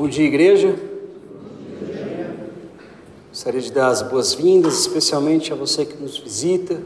[0.00, 0.80] Bom dia, igreja.
[3.28, 6.82] Gostaria de dar as boas-vindas, especialmente a você que nos visita.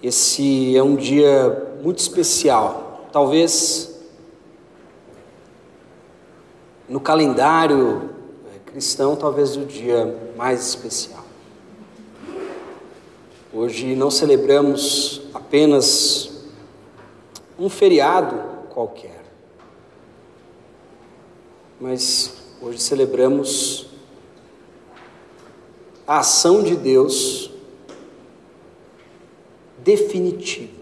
[0.00, 4.00] Esse é um dia muito especial, talvez
[6.88, 8.10] no calendário
[8.54, 11.24] é, cristão, talvez o dia mais especial.
[13.52, 16.30] Hoje não celebramos apenas
[17.58, 18.36] um feriado
[18.72, 19.19] qualquer
[21.80, 23.86] mas hoje celebramos
[26.06, 27.50] a ação de Deus
[29.78, 30.78] definitiva.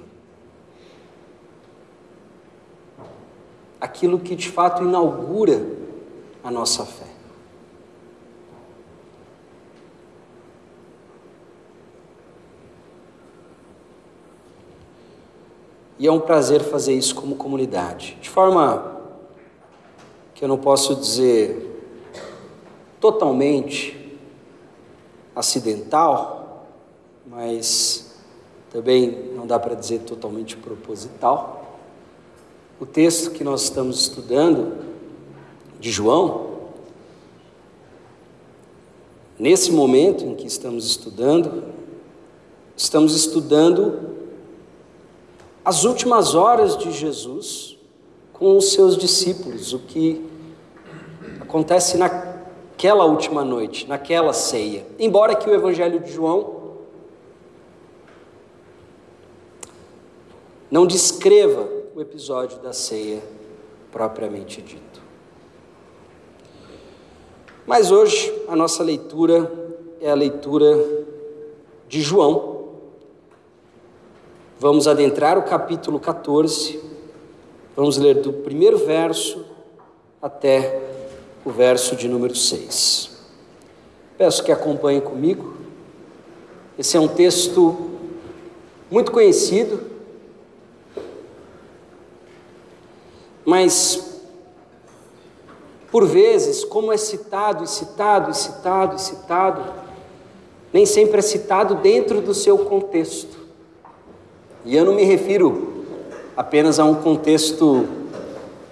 [3.80, 5.64] Aquilo que de fato inaugura
[6.42, 7.06] a nossa fé.
[15.96, 18.18] E é um prazer fazer isso como comunidade.
[18.20, 18.97] De forma
[20.38, 21.82] que eu não posso dizer
[23.00, 24.16] totalmente
[25.34, 26.68] acidental,
[27.26, 28.14] mas
[28.70, 31.80] também não dá para dizer totalmente proposital.
[32.78, 34.84] O texto que nós estamos estudando,
[35.80, 36.58] de João,
[39.36, 41.64] nesse momento em que estamos estudando,
[42.76, 44.14] estamos estudando
[45.64, 47.76] as últimas horas de Jesus
[48.32, 50.27] com os seus discípulos, o que
[51.48, 54.86] acontece naquela última noite, naquela ceia.
[54.98, 56.76] Embora que o Evangelho de João
[60.70, 63.22] não descreva o episódio da ceia
[63.90, 65.00] propriamente dito.
[67.66, 69.50] Mas hoje a nossa leitura
[70.00, 70.76] é a leitura
[71.88, 72.68] de João.
[74.60, 76.88] Vamos adentrar o capítulo 14
[77.78, 79.44] Vamos ler do primeiro verso
[80.20, 80.97] até
[81.44, 83.10] o verso de número 6.
[84.16, 85.54] Peço que acompanhem comigo.
[86.78, 87.90] Esse é um texto
[88.90, 89.80] muito conhecido,
[93.44, 94.08] mas
[95.90, 99.72] por vezes, como é citado e citado e citado e citado,
[100.72, 103.38] nem sempre é citado dentro do seu contexto.
[104.64, 105.86] E eu não me refiro
[106.36, 107.88] apenas a um contexto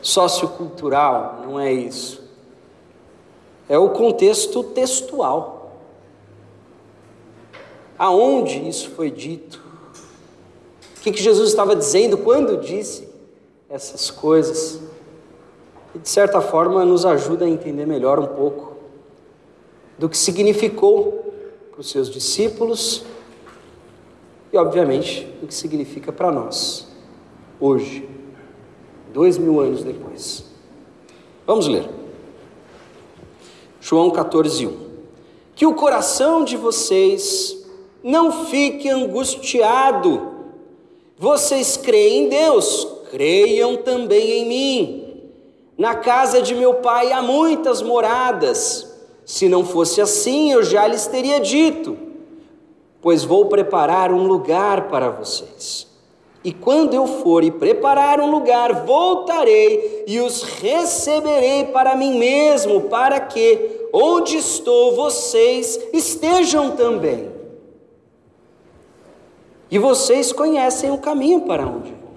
[0.02, 2.25] sociocultural, não é isso.
[3.68, 5.80] É o contexto textual.
[7.98, 9.62] Aonde isso foi dito?
[10.98, 13.08] O que, que Jesus estava dizendo quando disse
[13.68, 14.80] essas coisas?
[15.94, 18.76] E de certa forma nos ajuda a entender melhor um pouco
[19.98, 21.32] do que significou
[21.70, 23.04] para os seus discípulos
[24.52, 26.86] e, obviamente, do que significa para nós
[27.60, 28.08] hoje,
[29.12, 30.44] dois mil anos depois.
[31.46, 32.05] Vamos ler.
[33.88, 34.76] João 14, 1.
[35.54, 37.56] Que o coração de vocês
[38.02, 40.28] não fique angustiado.
[41.16, 45.04] Vocês creem em Deus, creiam também em mim.
[45.78, 48.92] Na casa de meu pai há muitas moradas.
[49.24, 51.96] Se não fosse assim, eu já lhes teria dito,
[53.00, 55.86] pois vou preparar um lugar para vocês.
[56.46, 62.82] E quando eu for e preparar um lugar, voltarei e os receberei para mim mesmo,
[62.82, 67.30] para que, onde estou, vocês estejam também.
[69.70, 72.14] E vocês conhecem o caminho para onde vou.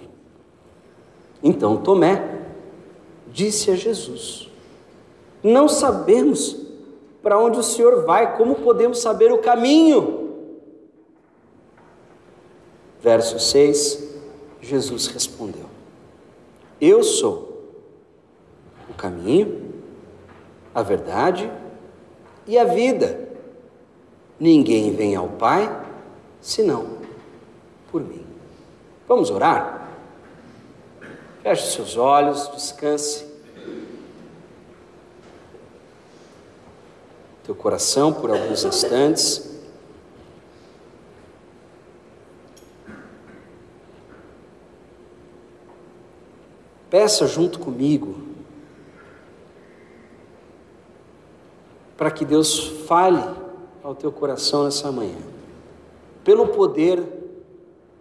[1.41, 2.41] Então Tomé
[3.27, 4.49] disse a Jesus:
[5.43, 6.57] Não sabemos
[7.21, 10.29] para onde o Senhor vai, como podemos saber o caminho?
[13.01, 14.09] Verso 6
[14.61, 15.65] Jesus respondeu:
[16.79, 17.63] Eu sou
[18.89, 19.73] o caminho,
[20.73, 21.49] a verdade
[22.49, 23.29] e a vida.
[24.39, 25.85] Ninguém vem ao Pai
[26.41, 26.97] senão
[27.91, 28.25] por mim.
[29.07, 29.87] Vamos orar?
[31.43, 33.23] Feche seus olhos, descanse.
[37.43, 39.47] Teu coração por alguns instantes.
[46.89, 48.28] Peça junto comigo
[51.99, 52.57] para que Deus
[52.87, 53.21] fale
[53.83, 55.17] ao teu coração nessa manhã,
[56.23, 57.03] pelo poder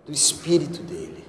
[0.07, 1.25] do Espírito dele,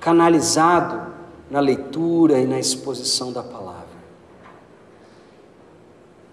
[0.00, 1.12] canalizado
[1.48, 3.84] na leitura e na exposição da palavra,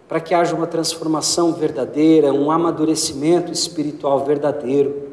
[0.09, 5.11] para que haja uma transformação verdadeira, um amadurecimento espiritual verdadeiro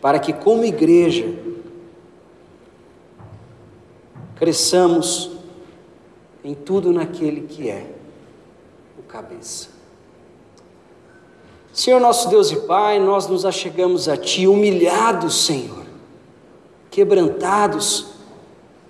[0.00, 1.26] para que, como igreja,
[4.40, 5.32] cresçamos
[6.42, 7.84] em tudo naquele que é
[8.98, 9.68] o cabeça.
[11.74, 15.84] Senhor nosso Deus e Pai, nós nos achegamos a Ti humilhados, Senhor,
[16.90, 18.06] quebrantados,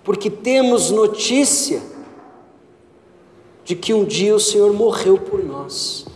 [0.05, 1.83] porque temos notícia
[3.65, 6.07] de que um dia o Senhor morreu por nós.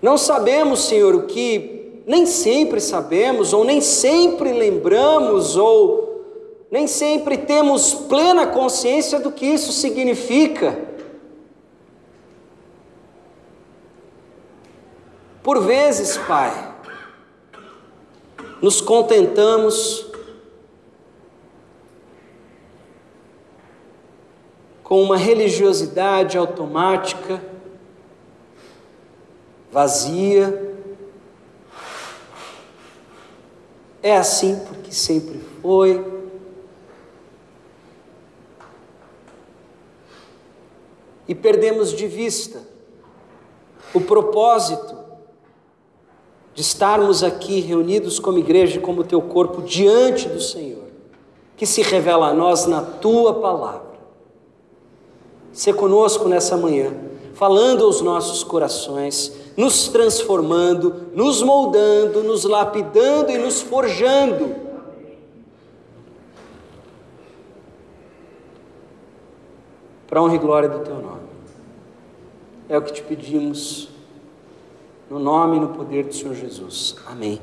[0.00, 6.11] Não sabemos, Senhor, o que nem sempre sabemos, ou nem sempre lembramos, ou
[6.72, 10.88] nem sempre temos plena consciência do que isso significa.
[15.42, 16.74] Por vezes, Pai,
[18.62, 20.06] nos contentamos
[24.82, 27.44] com uma religiosidade automática,
[29.70, 30.74] vazia.
[34.02, 36.11] É assim porque sempre foi.
[41.28, 42.60] E perdemos de vista
[43.94, 44.96] o propósito
[46.54, 50.84] de estarmos aqui reunidos como igreja, como teu corpo, diante do Senhor,
[51.56, 53.92] que se revela a nós na tua palavra.
[55.52, 56.92] Se conosco nessa manhã,
[57.34, 64.71] falando aos nossos corações, nos transformando, nos moldando, nos lapidando e nos forjando.
[70.12, 71.22] Para honra e glória do teu nome.
[72.68, 73.88] É o que te pedimos,
[75.08, 76.94] no nome e no poder do Senhor Jesus.
[77.06, 77.40] Amém.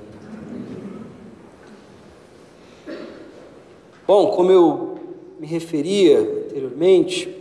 [4.06, 5.00] Bom, como eu
[5.40, 7.36] me referia anteriormente,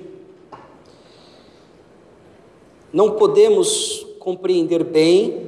[2.91, 5.47] não podemos compreender bem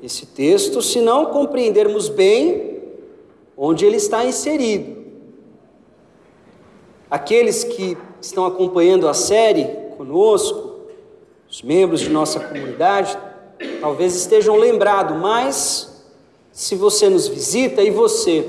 [0.00, 2.80] esse texto se não compreendermos bem
[3.56, 5.04] onde ele está inserido.
[7.10, 9.64] Aqueles que estão acompanhando a série
[9.96, 10.80] conosco,
[11.48, 13.16] os membros de nossa comunidade,
[13.80, 16.04] talvez estejam lembrados, mas
[16.52, 18.46] se você nos visita e você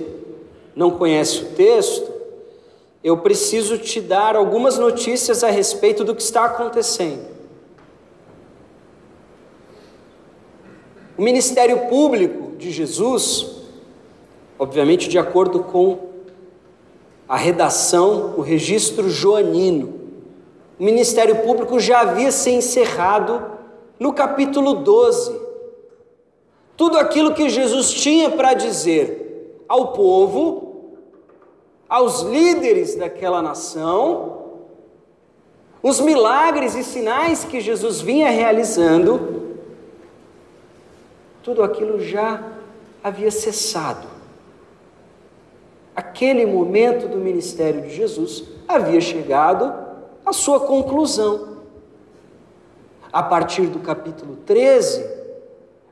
[0.75, 2.11] não conhece o texto,
[3.03, 7.25] eu preciso te dar algumas notícias a respeito do que está acontecendo.
[11.17, 13.47] O ministério público de Jesus,
[14.59, 16.16] obviamente de acordo com
[17.27, 19.93] a redação, o registro joanino,
[20.79, 23.43] o ministério público já havia se encerrado
[23.99, 25.47] no capítulo 12.
[26.77, 30.93] Tudo aquilo que Jesus tinha para dizer ao povo,
[31.89, 34.37] aos líderes daquela nação,
[35.81, 39.57] os milagres e sinais que Jesus vinha realizando,
[41.41, 42.43] tudo aquilo já
[43.03, 44.16] havia cessado.
[45.97, 49.73] Aquele momento do ministério de Jesus havia chegado
[50.23, 51.57] à sua conclusão.
[53.11, 55.03] A partir do capítulo 13,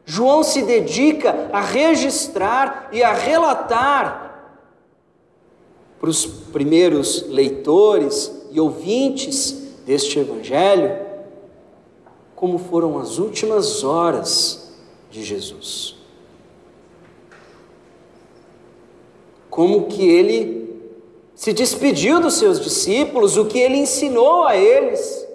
[0.06, 4.54] João se dedica a registrar e a relatar
[6.00, 9.54] para os primeiros leitores e ouvintes
[9.88, 11.04] deste evangelho
[12.36, 14.72] como foram as últimas horas
[15.10, 15.95] de Jesus.
[19.56, 20.70] Como que ele
[21.34, 25.26] se despediu dos seus discípulos, o que ele ensinou a eles.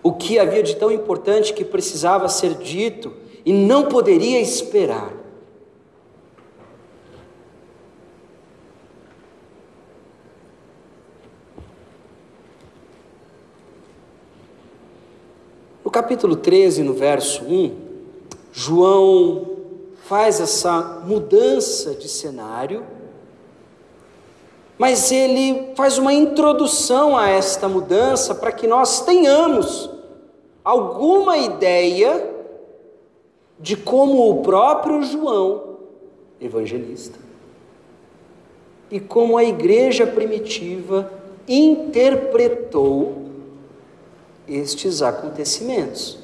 [0.00, 3.12] O que havia de tão importante que precisava ser dito
[3.44, 5.12] e não poderia esperar.
[15.98, 17.76] Capítulo 13, no verso 1,
[18.52, 19.56] João
[20.04, 22.86] faz essa mudança de cenário,
[24.78, 29.90] mas ele faz uma introdução a esta mudança para que nós tenhamos
[30.62, 32.32] alguma ideia
[33.58, 35.78] de como o próprio João,
[36.40, 37.18] evangelista,
[38.88, 41.12] e como a igreja primitiva
[41.48, 43.27] interpretou
[44.48, 46.18] estes acontecimentos.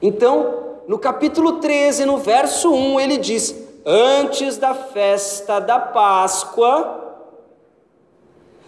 [0.00, 7.26] Então, no capítulo 13, no verso 1, ele diz: Antes da festa da Páscoa,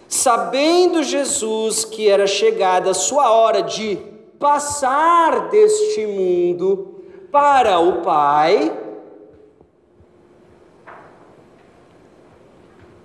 [0.07, 3.97] sabendo Jesus que era chegada a sua hora de
[4.37, 8.77] passar deste mundo para o Pai,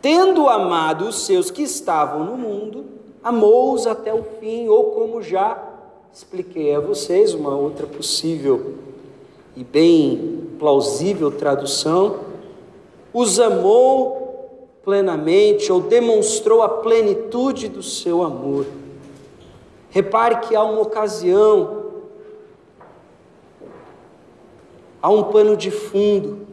[0.02, 2.95] tendo amado os seus que estavam no mundo,
[3.26, 5.60] amou-os até o fim, ou como já
[6.12, 8.76] expliquei a vocês uma outra possível
[9.56, 12.20] e bem plausível tradução,
[13.12, 18.64] os amou plenamente ou demonstrou a plenitude do seu amor.
[19.90, 21.86] Repare que há uma ocasião,
[25.02, 26.46] há um pano de fundo,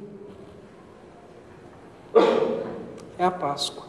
[3.16, 3.83] é a Páscoa.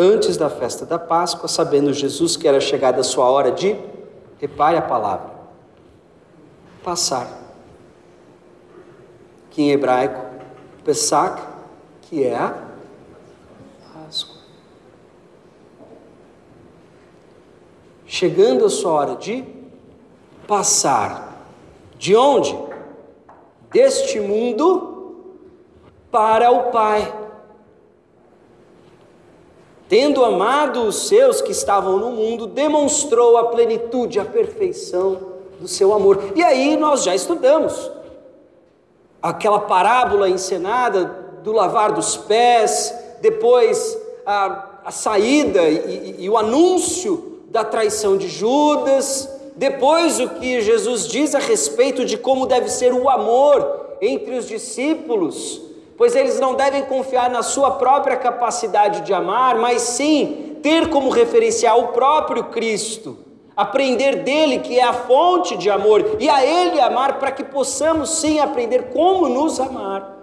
[0.00, 3.76] Antes da festa da Páscoa, sabendo Jesus que era chegada a sua hora de,
[4.38, 5.28] repare a palavra,
[6.84, 7.28] passar,
[9.50, 10.24] que em hebraico,
[10.84, 11.42] Pesach,
[12.02, 12.54] que é a
[13.92, 14.36] Páscoa.
[18.06, 19.44] Chegando a sua hora de
[20.46, 21.42] passar,
[21.98, 22.56] de onde?
[23.72, 25.34] Deste mundo
[26.08, 27.17] para o Pai.
[29.88, 35.18] Tendo amado os seus que estavam no mundo, demonstrou a plenitude, a perfeição
[35.58, 36.32] do seu amor.
[36.36, 37.90] E aí nós já estudamos
[39.22, 41.04] aquela parábola encenada
[41.42, 48.16] do lavar dos pés, depois a, a saída e, e, e o anúncio da traição
[48.16, 53.96] de Judas, depois o que Jesus diz a respeito de como deve ser o amor
[54.00, 55.60] entre os discípulos,
[55.98, 61.10] pois eles não devem confiar na sua própria capacidade de amar, mas sim ter como
[61.10, 63.18] referencial o próprio Cristo
[63.58, 68.20] aprender dele, que é a fonte de amor, e a ele amar, para que possamos
[68.20, 70.16] sim aprender como nos amar.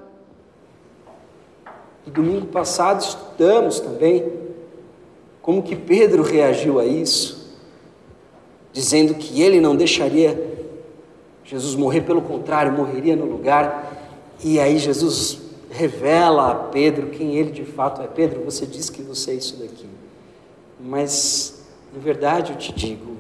[2.08, 4.32] E domingo passado estudamos também
[5.42, 7.54] como que Pedro reagiu a isso,
[8.72, 10.56] dizendo que ele não deixaria
[11.44, 13.92] Jesus morrer, pelo contrário, morreria no lugar.
[14.42, 15.45] E aí Jesus
[15.76, 18.08] revela a Pedro quem ele de fato é.
[18.08, 19.90] Pedro, você diz que você é isso daqui,
[20.80, 23.16] mas na verdade eu te digo,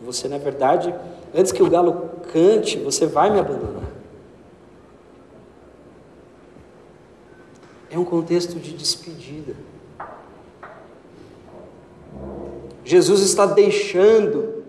[0.00, 0.94] você, na verdade,
[1.34, 3.88] antes que o galo cante, você vai me abandonar.
[7.90, 9.56] É um contexto de despedida.
[12.84, 14.64] Jesus está deixando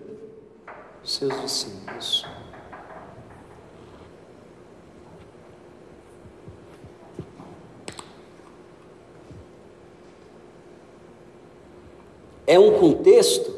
[1.03, 2.25] os seus discípulos.
[12.49, 13.53] É um contexto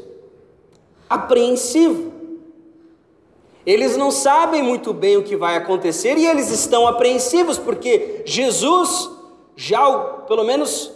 [1.09, 2.11] apreensivo.
[3.65, 9.09] Eles não sabem muito bem o que vai acontecer e eles estão apreensivos porque Jesus,
[9.55, 9.89] já
[10.27, 10.91] pelo menos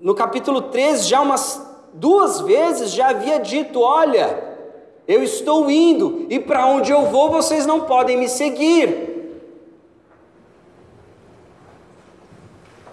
[0.00, 1.60] no capítulo 13, já umas
[1.92, 4.56] duas vezes já havia dito: Olha,
[5.06, 9.14] eu estou indo e para onde eu vou vocês não podem me seguir.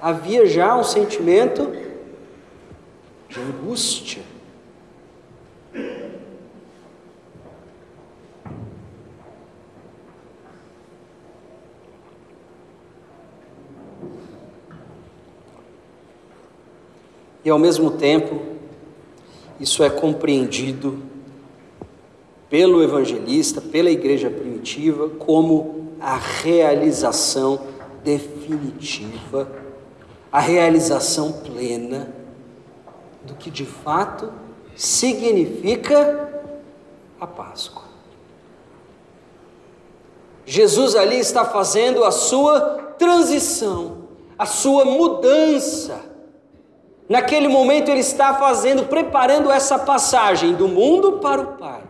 [0.01, 1.71] Havia já um sentimento
[3.29, 4.32] de angústia.
[17.45, 18.39] E ao mesmo tempo,
[19.59, 20.99] isso é compreendido
[22.49, 27.59] pelo evangelista, pela igreja primitiva, como a realização
[28.03, 29.51] definitiva,
[30.31, 32.13] a realização plena
[33.23, 34.31] do que de fato
[34.75, 36.43] significa
[37.19, 37.83] a Páscoa.
[40.45, 42.59] Jesus ali está fazendo a sua
[42.97, 46.13] transição, a sua mudança
[47.07, 51.83] Naquele momento ele está fazendo, preparando essa passagem do mundo para o Pai.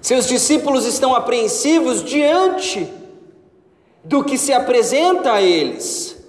[0.00, 2.92] Seus discípulos estão apreensivos diante
[4.02, 6.22] do que se apresenta a eles.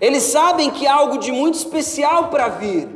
[0.00, 2.88] Eles sabem que há algo de muito especial para vir,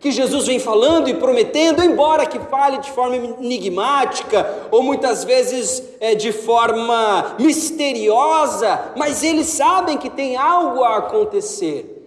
[0.00, 5.82] que Jesus vem falando e prometendo, embora que fale de forma enigmática ou muitas vezes
[6.00, 11.98] é, de forma misteriosa, mas eles sabem que tem algo a acontecer.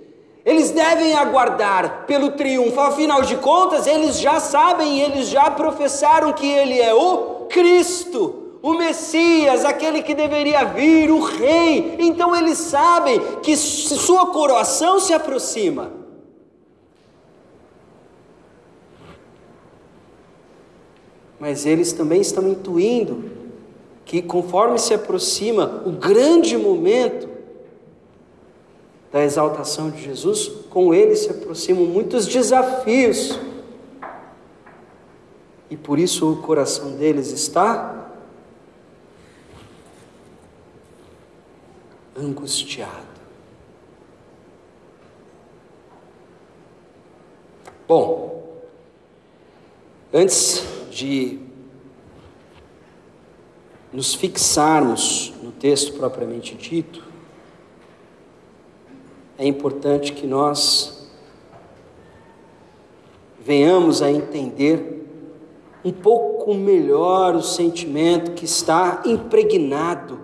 [0.44, 6.50] Eles devem aguardar pelo triunfo, afinal de contas, eles já sabem, eles já professaram que
[6.50, 11.96] Ele é o Cristo, o Messias, aquele que deveria vir, o Rei.
[12.00, 16.03] Então eles sabem que sua coroação se aproxima.
[21.44, 23.30] Mas eles também estão intuindo
[24.06, 27.28] que, conforme se aproxima o grande momento,
[29.12, 33.38] da exaltação de Jesus, com ele se aproximam muitos desafios.
[35.70, 38.10] E por isso o coração deles está
[42.18, 43.20] angustiado.
[47.86, 48.43] Bom,
[50.16, 51.40] Antes de
[53.92, 57.04] nos fixarmos no texto propriamente dito,
[59.40, 61.10] é importante que nós
[63.40, 65.04] venhamos a entender
[65.84, 70.20] um pouco melhor o sentimento que está impregnado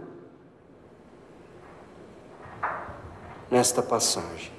[3.49, 4.51] nesta passagem.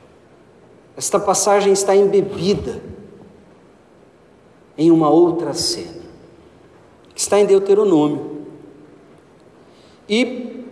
[0.96, 2.89] Esta passagem está embebida
[4.80, 6.00] em uma outra cena,
[7.14, 8.46] que está em Deuteronômio.
[10.08, 10.64] E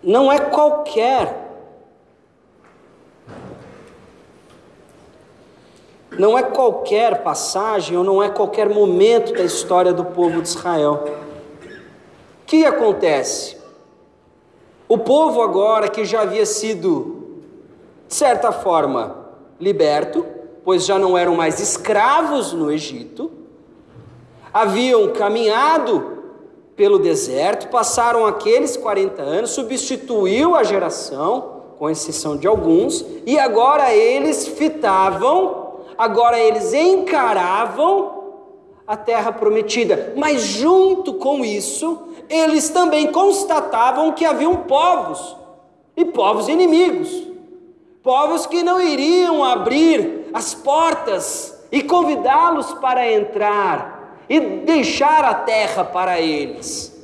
[0.00, 1.44] não é qualquer
[6.16, 11.04] não é qualquer passagem ou não é qualquer momento da história do povo de Israel.
[11.64, 13.58] O que acontece?
[14.88, 17.42] O povo agora que já havia sido,
[18.06, 19.26] de certa forma,
[19.60, 20.35] liberto,
[20.66, 23.30] pois já não eram mais escravos no Egito,
[24.52, 26.24] haviam caminhado
[26.74, 33.94] pelo deserto, passaram aqueles 40 anos, substituiu a geração, com exceção de alguns, e agora
[33.94, 35.64] eles fitavam
[35.96, 38.24] agora eles encaravam
[38.88, 45.36] a terra prometida, mas junto com isso, eles também constatavam que haviam povos,
[45.96, 47.22] e povos inimigos,
[48.02, 55.84] povos que não iriam abrir as portas e convidá-los para entrar e deixar a terra
[55.84, 56.94] para eles.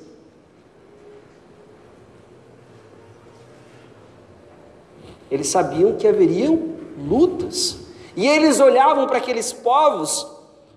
[5.30, 7.78] Eles sabiam que haveriam lutas,
[8.14, 10.26] e eles olhavam para aqueles povos,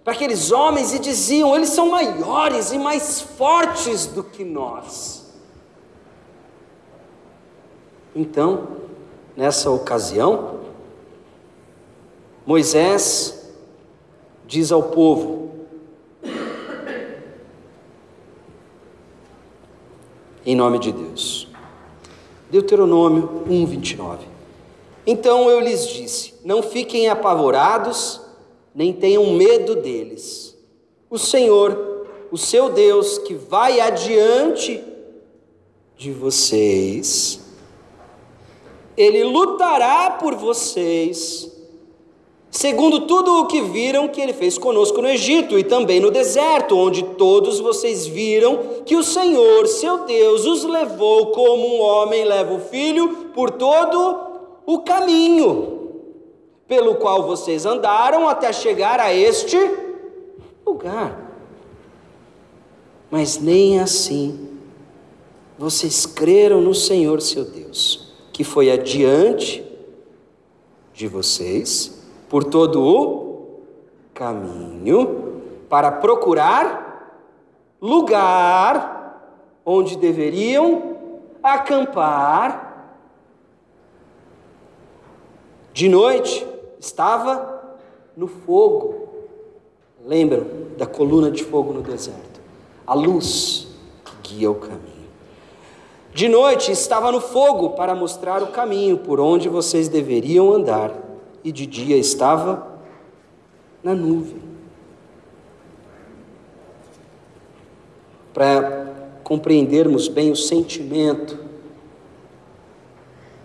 [0.01, 5.25] para aqueles homens e diziam: eles são maiores e mais fortes do que nós.
[8.15, 8.67] Então,
[9.35, 10.61] nessa ocasião,
[12.45, 13.51] Moisés
[14.47, 15.45] diz ao povo:
[20.45, 21.47] em nome de Deus.
[22.51, 24.27] Deuteronômio 1, 29.
[25.07, 28.21] Então eu lhes disse: Não fiquem apavorados,
[28.73, 30.55] nem tenham medo deles.
[31.09, 34.83] O Senhor, o seu Deus, que vai adiante
[35.97, 37.39] de vocês,
[38.95, 41.51] ele lutará por vocês,
[42.55, 46.77] segundo tudo o que viram que ele fez conosco no Egito e também no deserto,
[46.77, 52.53] onde todos vocês viram que o Senhor, seu Deus, os levou como um homem leva
[52.53, 54.17] o filho por todo
[54.65, 55.75] o caminho
[56.65, 59.57] pelo qual vocês andaram até chegar a este
[60.65, 61.29] lugar.
[63.11, 64.49] Mas nem assim
[65.57, 69.63] vocês creram no Senhor seu Deus, que foi adiante
[70.93, 71.94] de vocês
[72.29, 73.61] por todo o
[74.13, 77.21] caminho para procurar
[77.81, 79.21] lugar
[79.65, 80.95] onde deveriam
[81.43, 82.65] acampar
[85.75, 86.47] De noite
[86.79, 87.77] estava
[88.15, 89.09] no fogo.
[90.05, 90.45] Lembram
[90.77, 92.39] da coluna de fogo no deserto?
[92.87, 93.67] A luz
[94.05, 95.09] que guia o caminho.
[96.13, 100.93] De noite estava no fogo para mostrar o caminho por onde vocês deveriam andar,
[101.45, 102.81] e de dia estava
[103.83, 104.41] na nuvem.
[108.33, 108.87] Para
[109.23, 111.37] compreendermos bem o sentimento,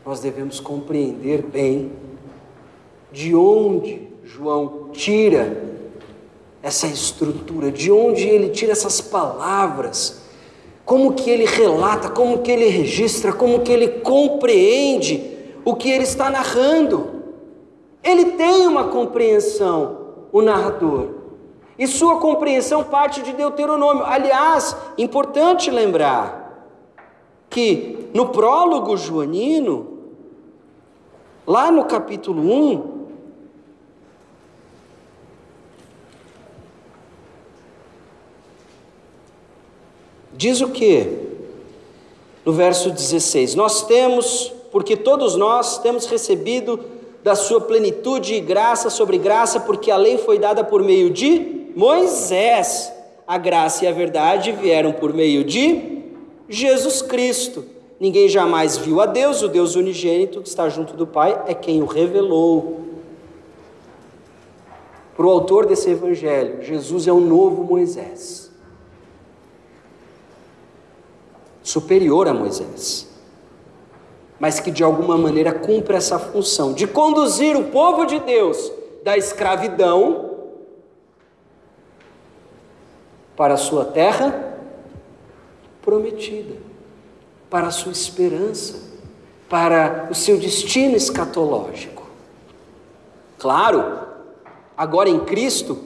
[0.05, 1.93] nós devemos compreender bem
[3.13, 5.63] de onde João tira
[6.63, 10.23] essa estrutura, de onde ele tira essas palavras,
[10.87, 15.37] como que ele relata, como que ele registra, como que ele compreende
[15.67, 17.20] o que ele está narrando.
[18.03, 19.99] Ele tem uma compreensão,
[20.33, 21.09] o narrador.
[21.79, 24.05] E sua compreensão parte de Deuteronômio.
[24.05, 26.69] Aliás, importante lembrar
[27.49, 29.99] que no prólogo joanino,
[31.47, 33.01] lá no capítulo 1,
[40.41, 41.07] Diz o que?
[42.47, 46.81] No verso 16: Nós temos, porque todos nós temos recebido
[47.23, 51.69] da sua plenitude e graça sobre graça, porque a lei foi dada por meio de
[51.75, 52.93] Moisés.
[53.27, 56.03] A graça e a verdade vieram por meio de
[56.49, 57.65] Jesus Cristo.
[57.99, 61.83] Ninguém jamais viu a Deus, o Deus unigênito que está junto do Pai é quem
[61.83, 62.81] o revelou.
[65.17, 68.51] Para o autor desse evangelho, Jesus é o novo Moisés.
[71.71, 73.09] superior a Moisés,
[74.41, 78.73] mas que de alguma maneira cumpre essa função de conduzir o povo de Deus
[79.05, 80.31] da escravidão
[83.37, 84.59] para a sua terra
[85.83, 86.57] prometida,
[87.51, 88.91] para a sua esperança,
[89.49, 92.09] para o seu destino escatológico.
[93.39, 93.99] Claro,
[94.77, 95.79] agora em Cristo,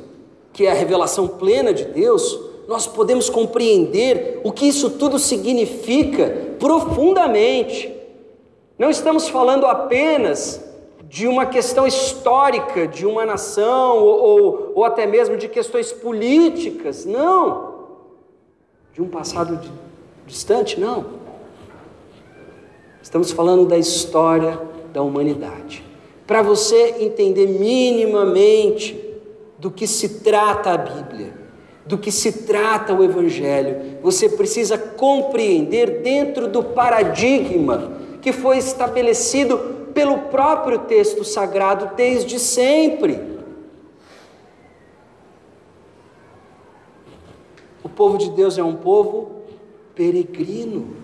[0.53, 2.39] que é a revelação plena de Deus,
[2.69, 8.04] nós podemos compreender o que isso tudo significa profundamente.
[8.79, 10.61] Não estamos falando apenas
[11.09, 17.05] de uma questão histórica de uma nação ou, ou, ou até mesmo de questões políticas,
[17.05, 17.75] não.
[18.93, 19.61] De um passado
[20.27, 21.07] distante, não.
[23.01, 24.61] Estamos falando da história
[24.93, 25.85] da humanidade.
[26.27, 29.01] Para você entender minimamente
[29.57, 31.33] do que se trata a Bíblia,
[31.87, 39.59] do que se trata o Evangelho, você precisa compreender dentro do paradigma que foi estabelecido
[39.93, 43.21] pelo próprio texto sagrado desde sempre.
[47.83, 49.43] O povo de Deus é um povo
[49.95, 50.97] peregrino.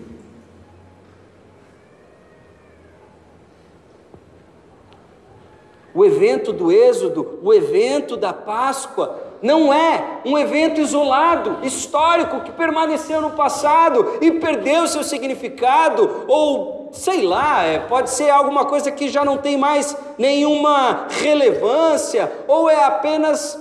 [5.93, 12.51] O evento do Êxodo, o evento da Páscoa, não é um evento isolado, histórico, que
[12.51, 18.91] permaneceu no passado e perdeu seu significado, ou sei lá, é, pode ser alguma coisa
[18.91, 23.59] que já não tem mais nenhuma relevância, ou é apenas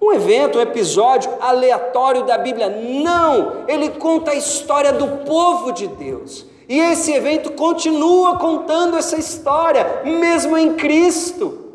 [0.00, 2.68] um evento, um episódio aleatório da Bíblia.
[2.68, 6.46] Não, ele conta a história do povo de Deus.
[6.68, 11.66] E esse evento continua contando essa história, mesmo em Cristo.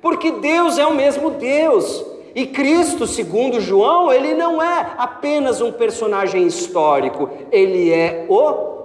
[0.00, 2.04] Porque Deus é o mesmo Deus.
[2.34, 8.75] E Cristo, segundo João, ele não é apenas um personagem histórico, ele é o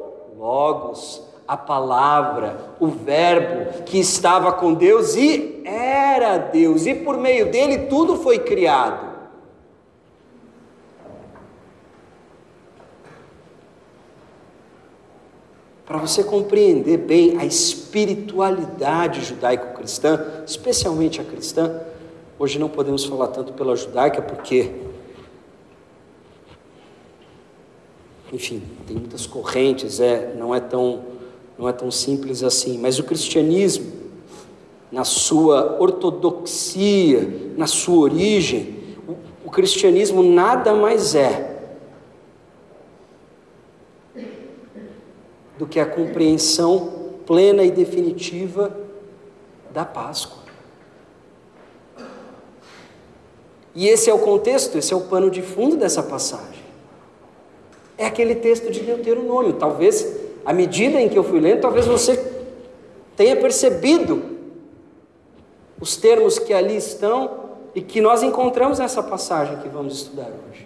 [0.42, 7.52] Logos, a palavra, o Verbo que estava com Deus e era Deus, e por meio
[7.52, 9.12] dele tudo foi criado.
[15.86, 21.82] Para você compreender bem a espiritualidade judaico-cristã, especialmente a cristã,
[22.40, 24.72] hoje não podemos falar tanto pela judaica, porque,
[28.32, 31.04] enfim, tem muitas correntes, é, não, é tão,
[31.58, 33.92] não é tão simples assim, mas o cristianismo,
[34.92, 41.52] na sua ortodoxia, na sua origem, o, o cristianismo nada mais é
[45.58, 48.76] do que a compreensão plena e definitiva
[49.72, 50.42] da Páscoa.
[53.74, 56.51] E esse é o contexto, esse é o pano de fundo dessa passagem.
[58.02, 59.54] É aquele texto de Deuteronômio.
[59.54, 62.18] Talvez, à medida em que eu fui lendo, talvez você
[63.16, 64.24] tenha percebido
[65.80, 70.66] os termos que ali estão e que nós encontramos nessa passagem que vamos estudar hoje.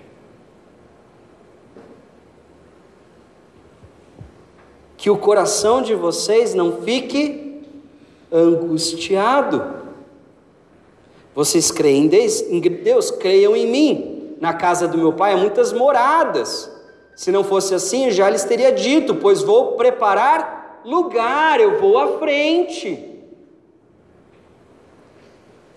[4.98, 7.62] que o coração de vocês não fique
[8.32, 9.64] angustiado.
[11.36, 14.38] Vocês creem em Deus, creiam em mim.
[14.42, 16.75] Na casa do meu pai há muitas moradas.
[17.16, 22.20] Se não fosse assim, já lhes teria dito, pois vou preparar lugar, eu vou à
[22.20, 23.14] frente.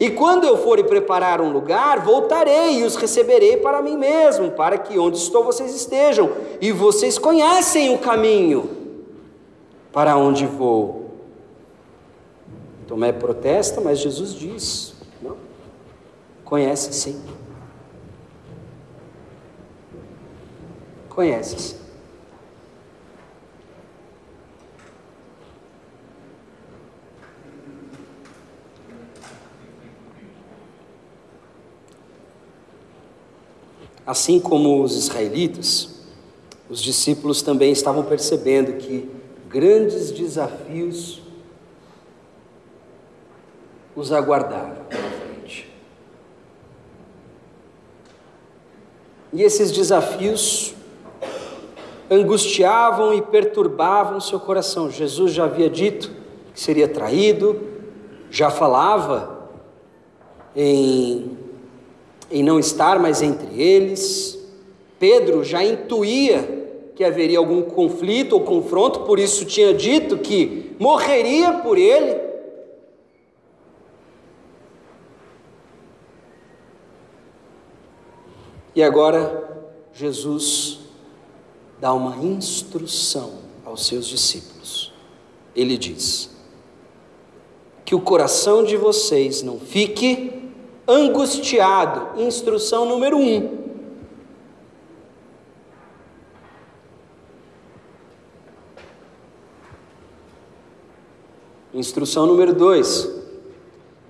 [0.00, 4.78] E quando eu for preparar um lugar, voltarei e os receberei para mim mesmo, para
[4.78, 6.30] que onde estou vocês estejam.
[6.60, 8.70] E vocês conhecem o caminho
[9.92, 11.10] para onde vou?
[12.86, 15.36] Tomé protesta, mas Jesus diz: não,
[16.44, 17.20] conhece sim.
[21.18, 21.76] Conhece sim.
[34.06, 36.04] Assim como os israelitas,
[36.70, 39.10] os discípulos também estavam percebendo que
[39.48, 41.20] grandes desafios
[43.96, 45.68] os aguardaram pela frente.
[49.32, 50.77] E esses desafios
[52.10, 54.90] angustiavam e perturbavam seu coração.
[54.90, 56.10] Jesus já havia dito
[56.52, 57.60] que seria traído,
[58.30, 59.50] já falava
[60.56, 61.36] em,
[62.30, 64.38] em não estar mais entre eles.
[64.98, 66.56] Pedro já intuía
[66.96, 72.28] que haveria algum conflito ou confronto, por isso tinha dito que morreria por ele.
[78.74, 80.87] E agora Jesus
[81.80, 84.92] dá uma instrução aos seus discípulos.
[85.54, 86.30] Ele diz:
[87.84, 90.50] Que o coração de vocês não fique
[90.86, 92.20] angustiado.
[92.20, 93.68] Instrução número um.
[101.74, 103.08] Instrução número dois.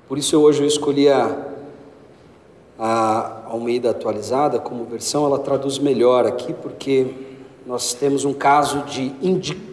[0.07, 1.49] Por isso hoje eu escolhi a,
[2.79, 7.28] a Almeida atualizada como versão, ela traduz melhor aqui, porque
[7.69, 9.11] nós temos um caso de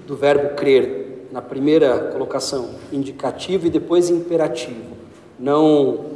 [0.05, 4.97] do verbo crer na primeira colocação, indicativo e depois imperativo,
[5.39, 6.07] não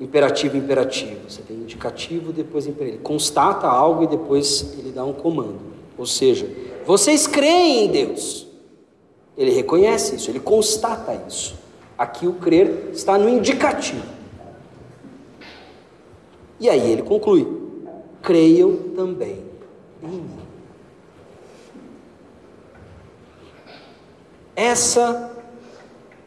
[0.00, 1.20] imperativo imperativo.
[1.28, 2.96] Você tem indicativo, depois imperativo.
[2.96, 5.60] Ele constata algo e depois ele dá um comando.
[5.96, 6.50] Ou seja,
[6.84, 8.48] vocês creem em Deus.
[9.36, 11.54] Ele reconhece isso, ele constata isso.
[11.96, 14.02] Aqui o crer está no indicativo.
[16.58, 17.46] E aí ele conclui:
[18.20, 19.44] creiam também
[20.02, 20.48] em mim.
[24.58, 25.30] Essa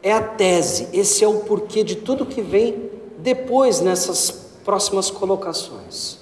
[0.02, 4.30] é a tese, esse é o porquê de tudo que vem depois nessas
[4.64, 6.16] próximas colocações.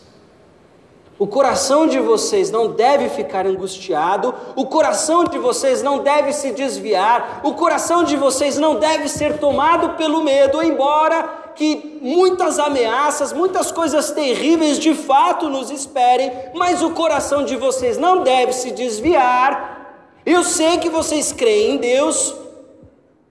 [1.16, 6.50] O coração de vocês não deve ficar angustiado, o coração de vocês não deve se
[6.50, 13.32] desviar, o coração de vocês não deve ser tomado pelo medo, embora que muitas ameaças,
[13.32, 18.72] muitas coisas terríveis de fato nos esperem, mas o coração de vocês não deve se
[18.72, 19.79] desviar.
[20.24, 22.34] Eu sei que vocês creem em Deus,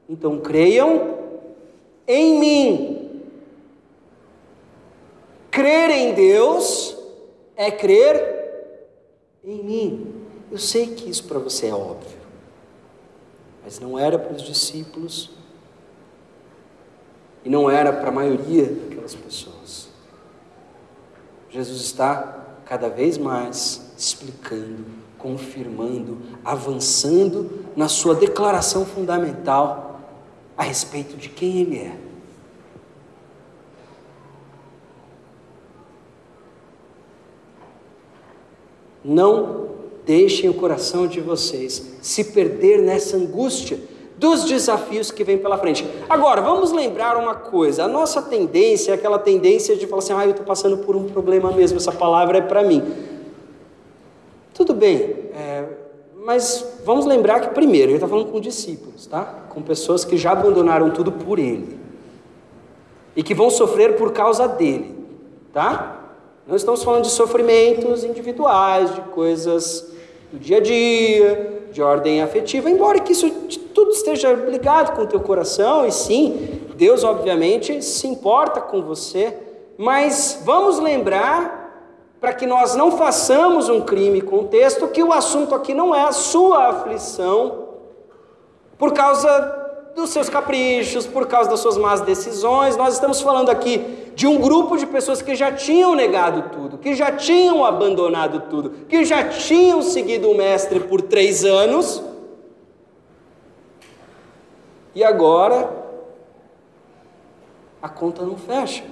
[0.08, 1.18] então creiam
[2.08, 3.22] em mim.
[5.52, 6.98] Crer em Deus
[7.56, 8.40] é crer
[9.44, 10.26] em mim.
[10.52, 12.18] Eu sei que isso para você é óbvio,
[13.64, 15.32] mas não era para os discípulos
[17.44, 19.90] e não era para a maioria daquelas pessoas.
[21.50, 24.86] Jesus está cada vez mais explicando,
[25.20, 30.00] confirmando, avançando na sua declaração fundamental
[30.58, 31.96] a respeito de quem Ele é.
[39.04, 39.70] Não
[40.06, 43.80] deixem o coração de vocês se perder nessa angústia
[44.18, 45.88] dos desafios que vem pela frente.
[46.10, 50.26] Agora, vamos lembrar uma coisa: a nossa tendência é aquela tendência de falar assim, ah,
[50.26, 52.84] eu estou passando por um problema mesmo, essa palavra é para mim.
[54.60, 55.64] Tudo bem, é,
[56.26, 59.24] mas vamos lembrar que, primeiro, ele está falando com discípulos, tá?
[59.48, 61.80] com pessoas que já abandonaram tudo por ele
[63.16, 64.94] e que vão sofrer por causa dele.
[65.54, 66.12] Tá?
[66.46, 69.94] Não estamos falando de sofrimentos individuais, de coisas
[70.30, 73.32] do dia a dia, de ordem afetiva, embora que isso
[73.74, 79.34] tudo esteja ligado com o teu coração, e sim, Deus obviamente se importa com você,
[79.78, 81.59] mas vamos lembrar,
[82.20, 85.96] para que nós não façamos um crime com o texto, que o assunto aqui não
[85.96, 87.70] é a sua aflição
[88.78, 89.58] por causa
[89.96, 92.76] dos seus caprichos, por causa das suas más decisões.
[92.76, 96.94] Nós estamos falando aqui de um grupo de pessoas que já tinham negado tudo, que
[96.94, 102.04] já tinham abandonado tudo, que já tinham seguido o Mestre por três anos.
[104.94, 105.70] E agora
[107.82, 108.84] a conta não fecha.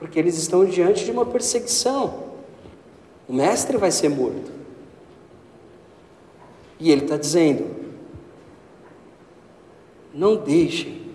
[0.00, 2.30] Porque eles estão diante de uma perseguição.
[3.28, 4.50] O mestre vai ser morto.
[6.80, 7.68] E ele está dizendo:
[10.12, 11.12] não deixem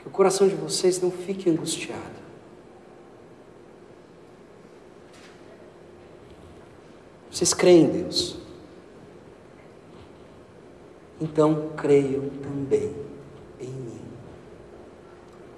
[0.00, 2.20] que o coração de vocês não fique angustiado.
[7.30, 8.36] Vocês creem em Deus.
[11.20, 13.11] Então creiam também.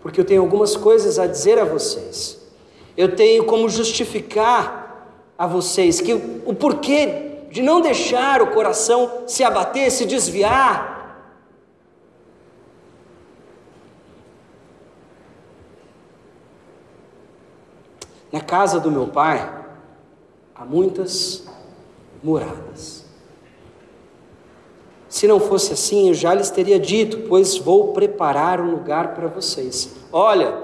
[0.04, 2.38] Porque eu tenho algumas coisas a dizer a vocês.
[2.96, 9.42] Eu tenho como justificar a vocês que o porquê de não deixar o coração se
[9.42, 10.94] abater, se desviar,
[18.34, 19.64] Na casa do meu pai
[20.56, 21.46] há muitas
[22.20, 23.03] moradas.
[25.14, 29.29] Se não fosse assim, eu já lhes teria dito, pois vou preparar um lugar para
[29.29, 29.90] vocês.
[30.12, 30.59] Olha,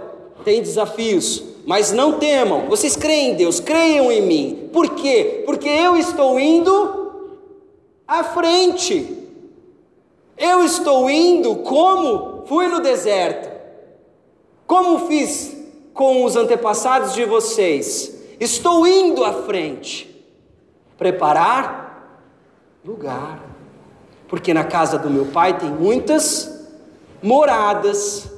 [0.45, 2.67] tem desafios, mas não temam.
[2.69, 4.69] Vocês creem em Deus, creiam em mim.
[4.73, 5.45] Por quê?
[5.47, 7.13] Porque eu estou indo
[8.09, 9.29] à frente.
[10.37, 13.49] Eu estou indo como fui no deserto.
[14.67, 15.57] Como fiz
[15.95, 18.21] com os antepassados de vocês.
[18.41, 20.11] Estou indo à frente,
[20.99, 22.27] preparar
[22.85, 23.50] lugar,
[24.31, 26.71] porque na casa do meu pai tem muitas
[27.21, 28.31] moradas.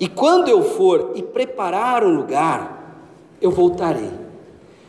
[0.00, 3.04] E quando eu for e preparar um lugar,
[3.40, 4.10] eu voltarei.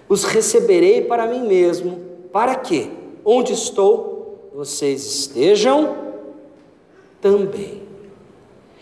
[0.07, 1.99] Os receberei para mim mesmo,
[2.31, 2.89] para que,
[3.25, 5.97] onde estou, vocês estejam
[7.19, 7.83] também.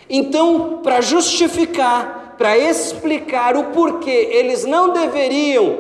[0.08, 5.78] Então, para justificar, para explicar o porquê eles não deveriam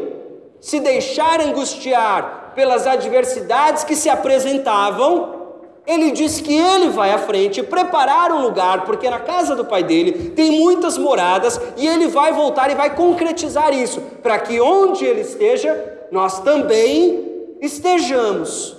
[0.62, 7.62] se deixar angustiar pelas adversidades que se apresentavam, ele diz que ele vai à frente
[7.62, 12.32] preparar um lugar, porque na casa do pai dele tem muitas moradas, e ele vai
[12.32, 18.78] voltar e vai concretizar isso, para que onde ele esteja, nós também estejamos.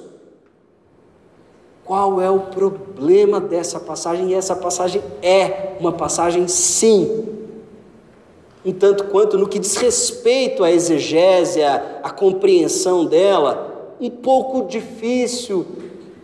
[1.85, 4.31] Qual é o problema dessa passagem?
[4.31, 7.35] E essa passagem é uma passagem, sim,
[8.65, 15.67] um tanto quanto no que diz respeito à exegese, à compreensão dela, um pouco difícil,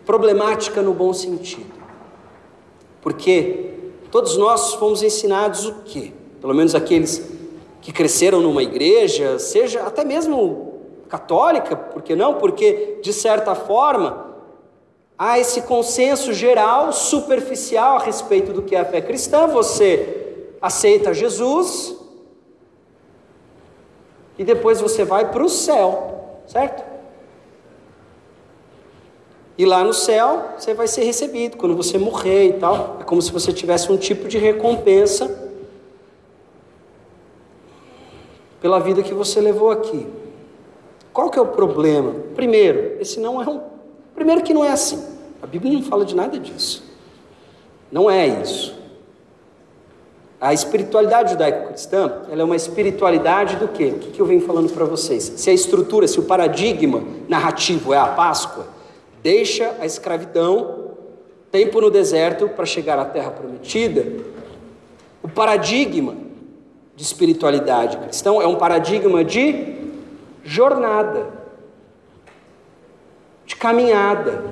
[0.05, 1.71] problemática no bom sentido.
[3.01, 3.73] Porque
[4.09, 6.11] todos nós fomos ensinados o quê?
[6.39, 7.31] Pelo menos aqueles
[7.79, 10.71] que cresceram numa igreja, seja até mesmo
[11.07, 12.35] católica, por que não?
[12.35, 14.31] Porque, de certa forma,
[15.17, 19.45] há esse consenso geral, superficial a respeito do que é a fé cristã.
[19.47, 22.00] Você aceita Jesus
[24.37, 26.83] e depois você vai para o céu, certo?
[29.57, 32.97] E lá no céu você vai ser recebido quando você morrer e tal.
[32.99, 35.51] É como se você tivesse um tipo de recompensa
[38.59, 40.07] pela vida que você levou aqui.
[41.13, 42.13] Qual que é o problema?
[42.35, 43.61] Primeiro, esse não é um.
[44.15, 45.03] Primeiro que não é assim.
[45.41, 46.83] A Bíblia não fala de nada disso.
[47.91, 48.80] Não é isso.
[50.41, 53.93] A espiritualidade judaico-cristã, ela é uma espiritualidade do quê?
[53.95, 55.31] O que eu venho falando para vocês?
[55.35, 58.65] Se a estrutura, se o paradigma narrativo é a Páscoa,
[59.21, 60.95] deixa a escravidão,
[61.51, 64.03] tempo no deserto para chegar à terra prometida,
[65.21, 66.15] o paradigma
[66.95, 69.75] de espiritualidade cristã é um paradigma de
[70.43, 71.27] jornada,
[73.45, 74.43] de caminhada,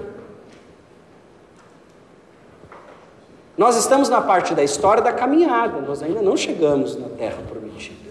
[3.59, 8.09] Nós estamos na parte da história da caminhada, nós ainda não chegamos na terra prometida.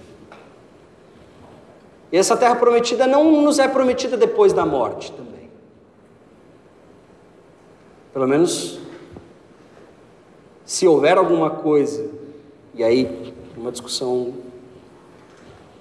[2.12, 5.48] E essa terra prometida não nos é prometida depois da morte também.
[8.12, 8.78] Pelo menos,
[10.66, 12.10] se houver alguma coisa,
[12.74, 14.42] e aí uma discussão um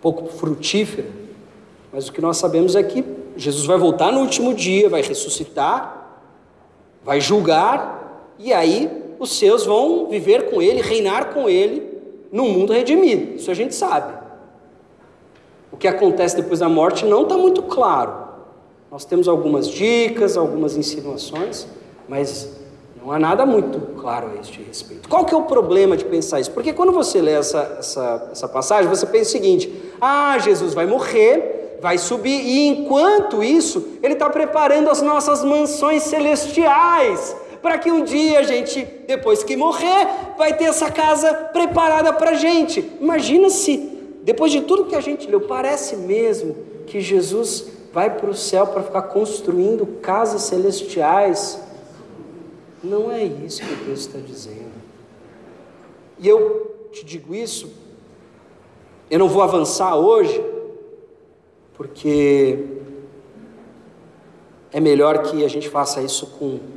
[0.01, 1.09] pouco frutífera,
[1.91, 3.03] mas o que nós sabemos é que
[3.35, 6.21] Jesus vai voltar no último dia, vai ressuscitar,
[7.03, 11.97] vai julgar, e aí os seus vão viver com ele, reinar com ele
[12.31, 13.35] no mundo redimido.
[13.35, 14.13] Isso a gente sabe.
[15.71, 18.27] O que acontece depois da morte não está muito claro.
[18.91, 21.67] Nós temos algumas dicas, algumas insinuações,
[22.07, 22.57] mas
[23.01, 25.09] não há nada muito claro a este respeito.
[25.09, 26.51] Qual que é o problema de pensar isso?
[26.51, 30.85] Porque quando você lê essa, essa, essa passagem, você pensa o seguinte: ah, Jesus vai
[30.85, 37.35] morrer, vai subir, e enquanto isso, ele está preparando as nossas mansões celestiais
[37.67, 42.29] para que um dia a gente, depois que morrer, vai ter essa casa preparada para
[42.29, 42.79] a gente.
[43.01, 43.75] Imagina se,
[44.23, 48.67] depois de tudo que a gente leu, parece mesmo que Jesus vai para o céu
[48.67, 51.61] para ficar construindo casas celestiais.
[52.81, 54.71] Não é isso que Deus está dizendo.
[56.19, 57.69] E eu te digo isso,
[59.11, 60.41] eu não vou avançar hoje,
[61.73, 62.63] porque
[64.71, 66.76] é melhor que a gente faça isso com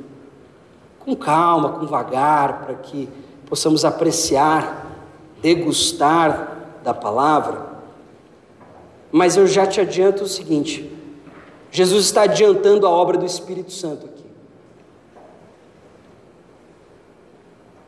[1.01, 3.09] com calma, com vagar, para que
[3.47, 4.87] possamos apreciar,
[5.43, 7.71] degustar da palavra.
[9.11, 10.97] Mas eu já te adianto o seguinte:
[11.71, 14.25] Jesus está adiantando a obra do Espírito Santo aqui.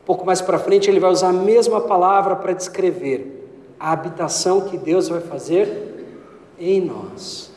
[0.01, 4.61] Um pouco mais para frente, ele vai usar a mesma palavra para descrever a habitação
[4.61, 5.93] que Deus vai fazer
[6.59, 7.52] em nós.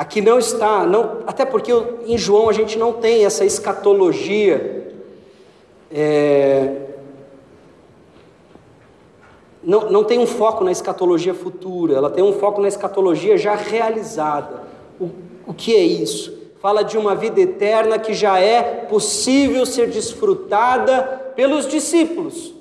[0.00, 1.70] Aqui não está, não, até porque
[2.06, 4.94] em João a gente não tem essa escatologia.
[5.92, 6.86] É,
[9.62, 13.54] não, não tem um foco na escatologia futura, ela tem um foco na escatologia já
[13.54, 14.62] realizada.
[14.98, 15.10] O,
[15.46, 16.50] o que é isso?
[16.62, 21.02] Fala de uma vida eterna que já é possível ser desfrutada
[21.36, 22.54] pelos discípulos,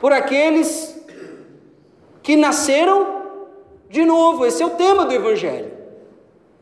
[0.00, 1.00] por aqueles
[2.24, 3.22] que nasceram
[3.94, 5.70] de novo, esse é o tema do Evangelho.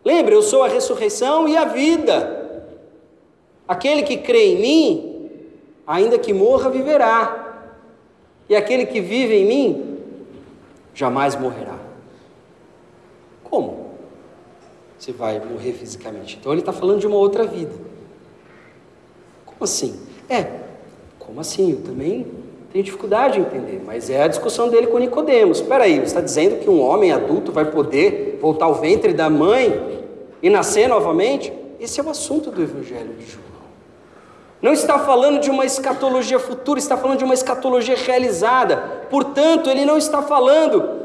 [0.05, 2.77] Lembra, eu sou a ressurreição e a vida.
[3.67, 5.31] Aquele que crê em mim,
[5.87, 7.65] ainda que morra, viverá.
[8.51, 9.99] E aquele que vive em mim,
[10.93, 11.79] jamais morrerá.
[13.45, 13.93] Como?
[14.99, 16.37] Você vai morrer fisicamente.
[16.39, 17.73] Então ele está falando de uma outra vida.
[19.47, 19.99] Como assim?
[20.29, 20.61] É,
[21.19, 21.71] como assim?
[21.73, 22.42] Eu também
[22.73, 25.61] tem dificuldade em entender, mas é a discussão dele com Nicodemos.
[25.61, 30.03] Espera aí, está dizendo que um homem adulto vai poder voltar ao ventre da mãe
[30.43, 31.53] e nascer novamente?
[31.79, 33.45] Esse é o assunto do Evangelho de João.
[34.63, 39.07] Não está falando de uma escatologia futura, está falando de uma escatologia realizada.
[39.11, 41.03] Portanto, ele não está falando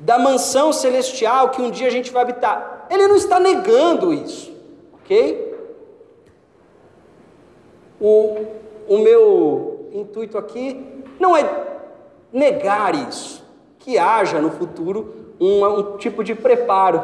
[0.00, 2.86] da mansão celestial que um dia a gente vai habitar.
[2.90, 4.52] Ele não está negando isso,
[4.94, 5.52] ok?
[8.00, 8.61] O,
[8.92, 10.84] o meu intuito aqui
[11.18, 11.48] não é
[12.30, 13.42] negar isso,
[13.78, 17.02] que haja no futuro um, um tipo de preparo,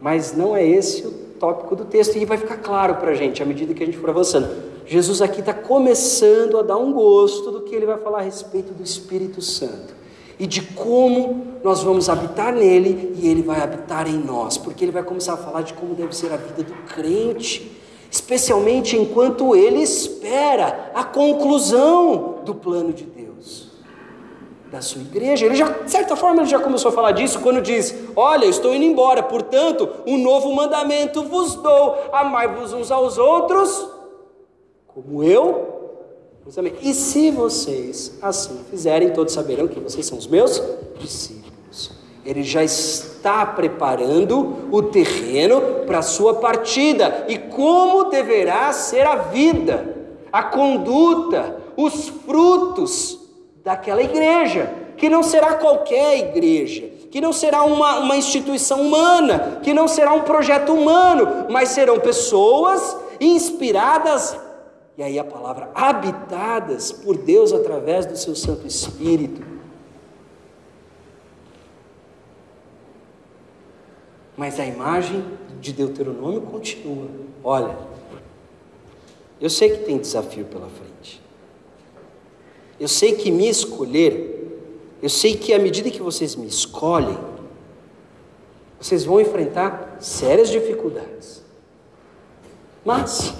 [0.00, 3.40] mas não é esse o tópico do texto e vai ficar claro para a gente
[3.40, 4.48] à medida que a gente for avançando.
[4.84, 8.72] Jesus aqui está começando a dar um gosto do que ele vai falar a respeito
[8.72, 9.94] do Espírito Santo
[10.40, 14.90] e de como nós vamos habitar nele e ele vai habitar em nós, porque ele
[14.90, 17.80] vai começar a falar de como deve ser a vida do crente,
[18.12, 23.68] especialmente enquanto ele espera a conclusão do plano de Deus
[24.70, 25.46] da sua igreja.
[25.46, 28.50] Ele já, de certa forma, ele já começou a falar disso quando diz: Olha, eu
[28.50, 33.88] estou indo embora, portanto, um novo mandamento vos dou: amai-vos uns aos outros,
[34.88, 35.90] como eu
[36.44, 36.76] vos amei.
[36.82, 40.62] E se vocês assim fizerem, todos saberão que vocês são os meus
[40.98, 41.92] discípulos.
[42.26, 43.11] Ele já está
[43.54, 49.96] preparando o terreno para a sua partida e como deverá ser a vida,
[50.32, 53.18] a conduta, os frutos
[53.62, 59.72] daquela igreja, que não será qualquer igreja, que não será uma, uma instituição humana, que
[59.72, 64.36] não será um projeto humano, mas serão pessoas inspiradas,
[64.98, 69.51] e aí a palavra habitadas por Deus através do seu Santo Espírito.
[74.42, 75.24] Mas a imagem
[75.60, 77.08] de Deuteronômio continua.
[77.44, 77.78] Olha,
[79.40, 81.22] eu sei que tem desafio pela frente.
[82.80, 84.58] Eu sei que me escolher,
[85.00, 87.16] eu sei que à medida que vocês me escolhem,
[88.80, 91.44] vocês vão enfrentar sérias dificuldades.
[92.84, 93.32] Mas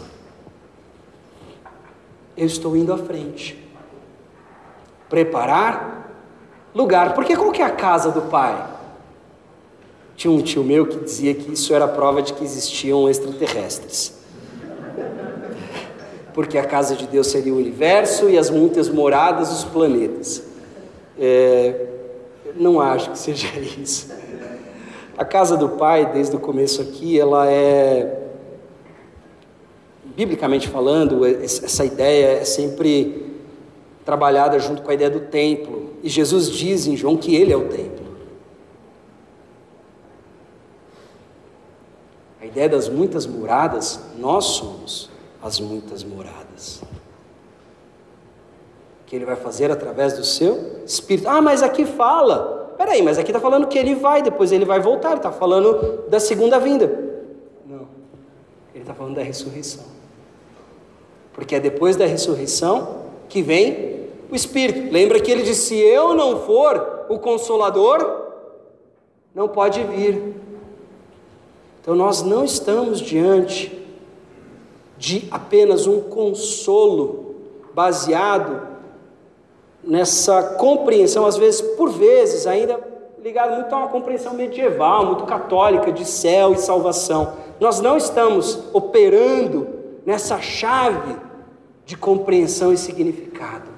[2.36, 3.60] eu estou indo à frente.
[5.08, 6.14] Preparar
[6.72, 7.12] lugar.
[7.12, 8.81] Porque qual que é a casa do pai?
[10.16, 14.22] Tinha um tio meu que dizia que isso era prova de que existiam extraterrestres
[16.34, 20.42] porque a casa de Deus seria o universo e as muitas moradas os planetas.
[21.18, 21.86] É,
[22.56, 23.48] não acho que seja
[23.80, 24.10] isso.
[25.16, 28.18] A casa do Pai, desde o começo aqui, ela é,
[30.16, 33.30] biblicamente falando, essa ideia é sempre
[34.04, 35.92] trabalhada junto com a ideia do templo.
[36.02, 38.02] E Jesus diz em João que ele é o templo.
[42.40, 45.10] A ideia das muitas moradas, nós somos
[45.42, 46.82] as muitas moradas.
[49.06, 51.28] Que ele vai fazer através do seu espírito.
[51.28, 52.74] Ah, mas aqui fala.
[52.76, 55.16] Peraí, mas aqui está falando que ele vai, depois ele vai voltar.
[55.16, 56.86] Está falando da segunda vinda.
[57.66, 57.88] Não.
[58.74, 59.84] Ele está falando da ressurreição.
[61.32, 64.92] Porque é depois da ressurreição que vem o Espírito.
[64.92, 68.26] Lembra que ele disse: Se eu não for o consolador,
[69.34, 70.51] não pode vir.
[71.82, 73.76] Então nós não estamos diante
[74.96, 77.34] de apenas um consolo
[77.74, 78.68] baseado
[79.82, 82.78] nessa compreensão, às vezes, por vezes, ainda
[83.20, 87.32] ligado muito a uma compreensão medieval, muito católica de céu e salvação.
[87.58, 89.66] Nós não estamos operando
[90.06, 91.16] nessa chave
[91.84, 93.71] de compreensão e significado.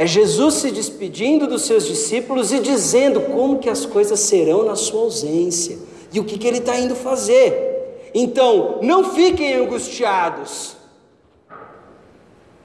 [0.00, 4.74] É Jesus se despedindo dos seus discípulos e dizendo como que as coisas serão na
[4.74, 5.78] sua ausência
[6.10, 8.08] e o que, que ele está indo fazer.
[8.14, 10.74] Então, não fiquem angustiados.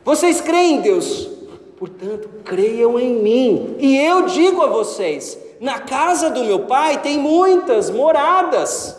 [0.06, 1.30] Vocês creem em Deus,
[1.78, 3.76] portanto, creiam em mim.
[3.80, 8.96] E eu digo a vocês: na casa do meu pai tem muitas moradas.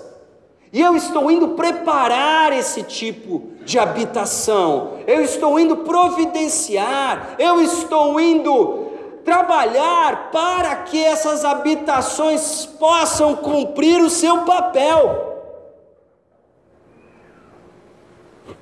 [0.77, 4.99] E eu estou indo preparar esse tipo de habitação.
[5.07, 7.35] Eu estou indo providenciar.
[7.39, 8.91] Eu estou indo
[9.25, 15.39] trabalhar para que essas habitações possam cumprir o seu papel.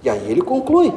[0.01, 0.95] E aí ele conclui: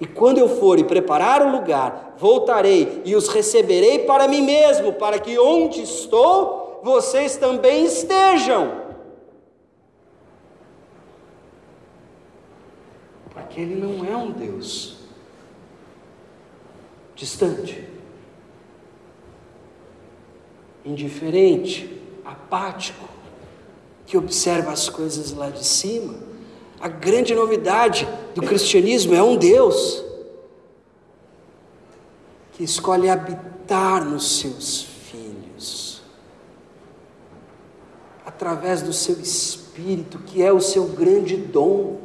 [0.00, 4.94] E quando eu for e preparar o lugar, voltarei e os receberei para mim mesmo,
[4.94, 8.85] para que onde estou, vocês também estejam.
[13.56, 14.96] Porque ele não é um Deus
[17.14, 17.88] distante,
[20.84, 23.08] indiferente, apático,
[24.04, 26.16] que observa as coisas lá de cima.
[26.78, 30.04] A grande novidade do cristianismo é um Deus
[32.52, 36.02] que escolhe habitar nos seus filhos,
[38.26, 42.04] através do seu Espírito, que é o seu grande dom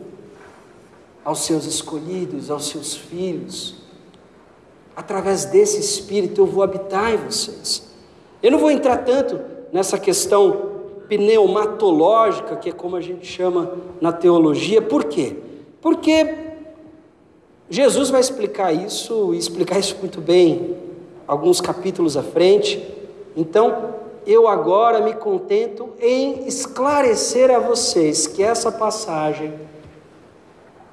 [1.23, 3.75] aos seus escolhidos, aos seus filhos.
[4.95, 7.89] Através desse Espírito eu vou habitar em vocês.
[8.41, 9.39] Eu não vou entrar tanto
[9.71, 10.71] nessa questão
[11.07, 15.35] pneumatológica, que é como a gente chama na teologia, por quê?
[15.81, 16.35] Porque
[17.69, 20.75] Jesus vai explicar isso e explicar isso muito bem,
[21.27, 22.85] alguns capítulos à frente.
[23.35, 23.95] Então,
[24.25, 29.53] eu agora me contento em esclarecer a vocês que essa passagem,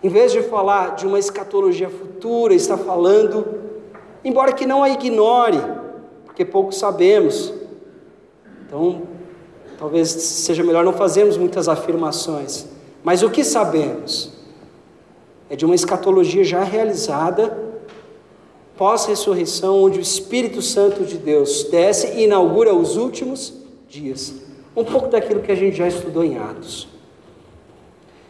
[0.02, 3.46] em vez de falar de uma escatologia futura, está falando,
[4.24, 5.60] embora que não a ignore,
[6.24, 7.52] porque pouco sabemos.
[8.64, 9.02] Então,
[9.78, 12.66] talvez seja melhor não fazermos muitas afirmações.
[13.02, 14.32] Mas o que sabemos
[15.50, 17.66] é de uma escatologia já realizada
[18.76, 23.52] pós-ressurreição, onde o Espírito Santo de Deus desce e inaugura os últimos
[23.88, 24.34] dias.
[24.76, 26.86] Um pouco daquilo que a gente já estudou em Atos.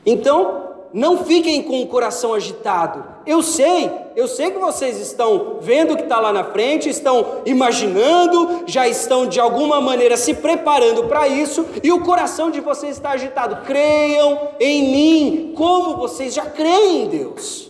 [0.06, 3.04] Então, não fiquem com o coração agitado.
[3.26, 7.42] Eu sei, eu sei que vocês estão vendo o que está lá na frente, estão
[7.44, 12.96] imaginando, já estão de alguma maneira se preparando para isso, e o coração de vocês
[12.96, 13.64] está agitado.
[13.66, 17.68] Creiam em mim, como vocês já creem em Deus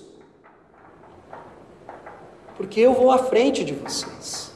[2.58, 4.52] porque eu vou à frente de vocês.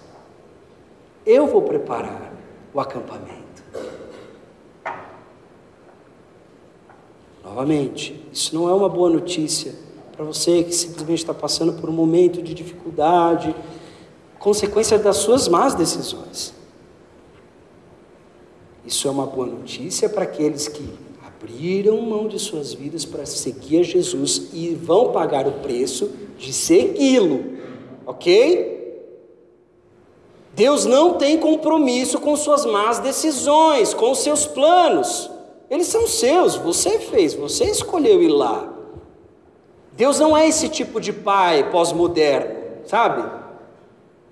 [1.24, 2.32] Eu vou preparar
[2.74, 3.41] o acampamento.
[7.44, 9.74] Novamente, isso não é uma boa notícia
[10.14, 13.54] para você que simplesmente está passando por um momento de dificuldade,
[14.38, 16.54] consequência das suas más decisões.
[18.84, 20.88] Isso é uma boa notícia para aqueles que
[21.26, 26.52] abriram mão de suas vidas para seguir a Jesus e vão pagar o preço de
[26.52, 27.52] segui-lo
[28.06, 28.72] ok?
[30.54, 35.30] Deus não tem compromisso com suas más decisões, com seus planos.
[35.72, 38.68] Eles são seus, você fez, você escolheu ir lá.
[39.92, 42.54] Deus não é esse tipo de pai pós-moderno,
[42.84, 43.24] sabe?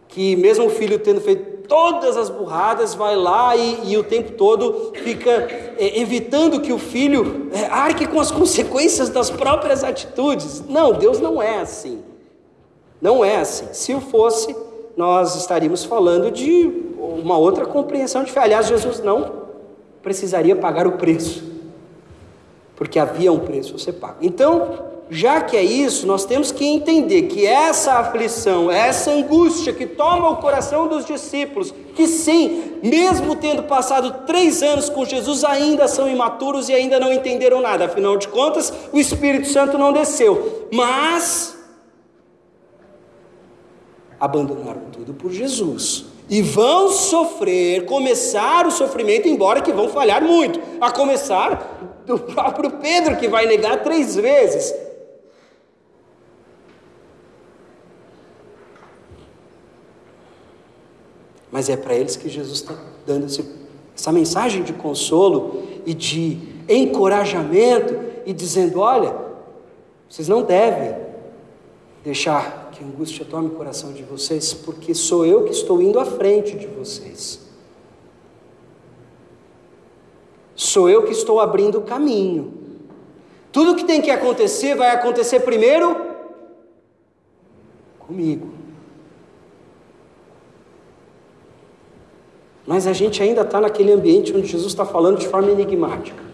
[0.06, 4.32] Que mesmo o filho tendo feito todas as burradas, vai lá e, e o tempo
[4.32, 5.30] todo fica
[5.78, 10.62] é, evitando que o filho é, arque com as consequências das próprias atitudes.
[10.68, 12.02] Não, Deus não é assim.
[13.00, 13.68] Não é assim.
[13.72, 14.54] Se o fosse,
[14.94, 18.40] nós estaríamos falando de uma outra compreensão de fé.
[18.40, 19.39] Aliás, Jesus não
[20.02, 21.42] precisaria pagar o preço,
[22.76, 24.18] porque havia um preço a ser pago.
[24.20, 29.84] Então, já que é isso, nós temos que entender que essa aflição, essa angústia que
[29.84, 35.88] toma o coração dos discípulos, que sim, mesmo tendo passado três anos com Jesus, ainda
[35.88, 40.68] são imaturos e ainda não entenderam nada, afinal de contas, o Espírito Santo não desceu,
[40.72, 41.58] mas
[44.20, 46.04] abandonaram tudo por Jesus.
[46.30, 50.60] E vão sofrer, começar o sofrimento, embora que vão falhar muito.
[50.80, 54.72] A começar do próprio Pedro, que vai negar três vezes.
[61.50, 67.98] Mas é para eles que Jesus está dando essa mensagem de consolo e de encorajamento
[68.24, 69.16] e dizendo: olha,
[70.08, 70.94] vocês não devem
[72.04, 76.06] deixar que angústia tome o coração de vocês, porque sou eu que estou indo à
[76.06, 77.38] frente de vocês.
[80.54, 82.54] Sou eu que estou abrindo o caminho.
[83.52, 85.94] Tudo que tem que acontecer vai acontecer primeiro
[87.98, 88.50] comigo.
[92.66, 96.29] Mas a gente ainda está naquele ambiente onde Jesus está falando de forma enigmática.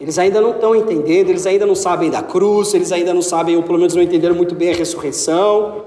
[0.00, 3.54] Eles ainda não estão entendendo, eles ainda não sabem da cruz, eles ainda não sabem,
[3.56, 5.84] ou pelo menos não entenderam muito bem a ressurreição.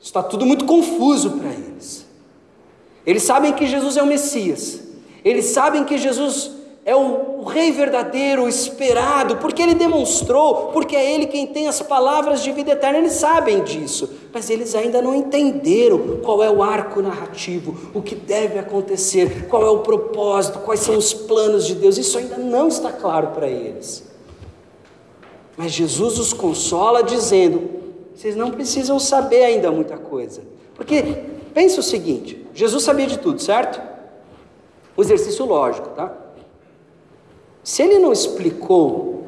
[0.00, 2.06] Está tudo muito confuso para eles.
[3.06, 4.80] Eles sabem que Jesus é o Messias,
[5.24, 6.50] eles sabem que Jesus
[6.90, 11.68] é o, o, Rei verdadeiro, o esperado, porque ele demonstrou, porque é ele quem tem
[11.68, 16.50] as palavras de vida eterna, eles sabem disso, mas eles ainda não entenderam qual é
[16.50, 21.64] o arco narrativo, o que deve acontecer, qual é o propósito, quais são os planos
[21.64, 24.10] de Deus, isso ainda não está claro para eles.
[25.56, 27.70] Mas Jesus os consola dizendo:
[28.16, 30.42] vocês não precisam saber ainda muita coisa,
[30.74, 31.04] porque
[31.54, 33.80] pensa o seguinte: Jesus sabia de tudo, certo?
[34.98, 36.29] Um exercício lógico, tá?
[37.62, 39.24] Se ele não explicou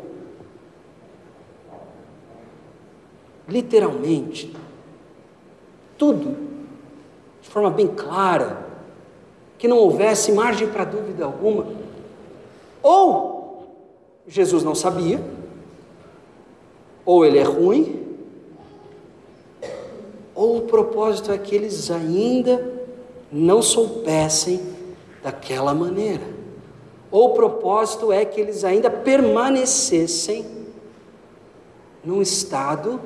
[3.48, 4.54] literalmente
[5.98, 6.36] tudo
[7.40, 8.66] de forma bem clara,
[9.58, 11.66] que não houvesse margem para dúvida alguma,
[12.82, 13.66] ou
[14.26, 15.20] Jesus não sabia,
[17.04, 18.02] ou ele é ruim,
[20.34, 22.72] ou o propósito é que eles ainda
[23.30, 24.60] não soubessem
[25.22, 26.41] daquela maneira.
[27.12, 30.46] Ou o propósito é que eles ainda permanecessem
[32.02, 32.98] num estado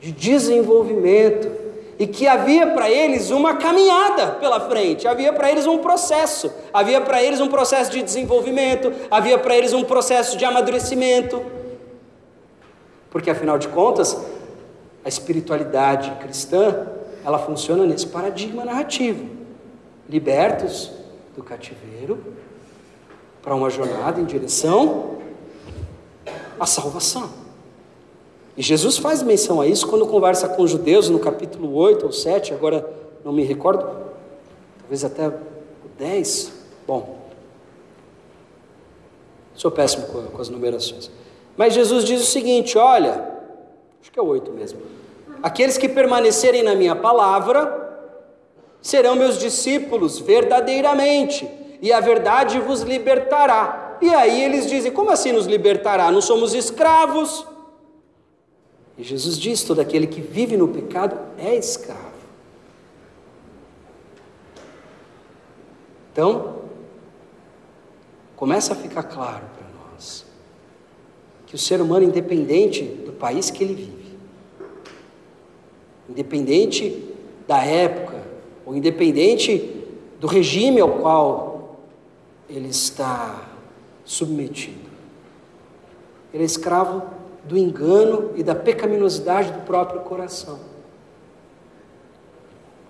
[0.00, 1.50] de desenvolvimento
[1.98, 7.00] e que havia para eles uma caminhada pela frente, havia para eles um processo, havia
[7.00, 11.42] para eles um processo de desenvolvimento, havia para eles um processo de amadurecimento.
[13.10, 14.16] Porque afinal de contas,
[15.04, 16.86] a espiritualidade cristã,
[17.24, 19.28] ela funciona nesse paradigma narrativo.
[20.08, 20.92] Libertos
[21.36, 22.18] do cativeiro
[23.48, 25.16] para uma jornada em direção
[26.60, 27.30] à salvação.
[28.54, 32.12] E Jesus faz menção a isso quando conversa com os judeus no capítulo 8 ou
[32.12, 32.86] 7, agora
[33.24, 33.88] não me recordo,
[34.80, 35.32] talvez até o
[35.96, 36.52] 10.
[36.86, 37.20] Bom,
[39.54, 41.10] sou péssimo com as numerações.
[41.56, 43.32] Mas Jesus diz o seguinte: olha,
[44.02, 44.78] acho que é o 8 mesmo.
[45.42, 48.12] Aqueles que permanecerem na minha palavra
[48.82, 51.48] serão meus discípulos verdadeiramente,
[51.80, 53.98] e a verdade vos libertará.
[54.00, 56.10] E aí eles dizem: como assim nos libertará?
[56.10, 57.46] Não somos escravos.
[58.96, 62.18] E Jesus diz: todo aquele que vive no pecado é escravo.
[66.12, 66.62] Então,
[68.34, 70.26] começa a ficar claro para nós
[71.46, 74.18] que o ser humano, independente do país que ele vive,
[76.08, 77.04] independente
[77.46, 78.20] da época,
[78.66, 79.84] ou independente
[80.18, 81.47] do regime ao qual
[82.48, 83.42] ele está
[84.04, 84.88] submetido,
[86.32, 87.02] ele é escravo
[87.44, 90.58] do engano e da pecaminosidade do próprio coração.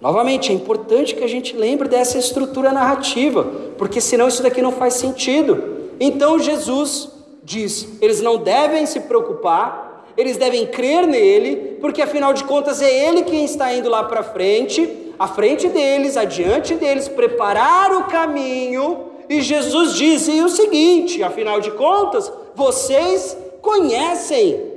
[0.00, 3.44] Novamente, é importante que a gente lembre dessa estrutura narrativa,
[3.76, 5.90] porque senão isso daqui não faz sentido.
[5.98, 7.10] Então Jesus
[7.42, 13.08] diz: eles não devem se preocupar, eles devem crer nele, porque afinal de contas é
[13.08, 19.07] ele quem está indo lá para frente, à frente deles, adiante deles, preparar o caminho.
[19.28, 24.72] E Jesus disse o seguinte: afinal de contas, vocês conhecem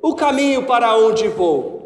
[0.00, 1.76] o caminho para onde vou.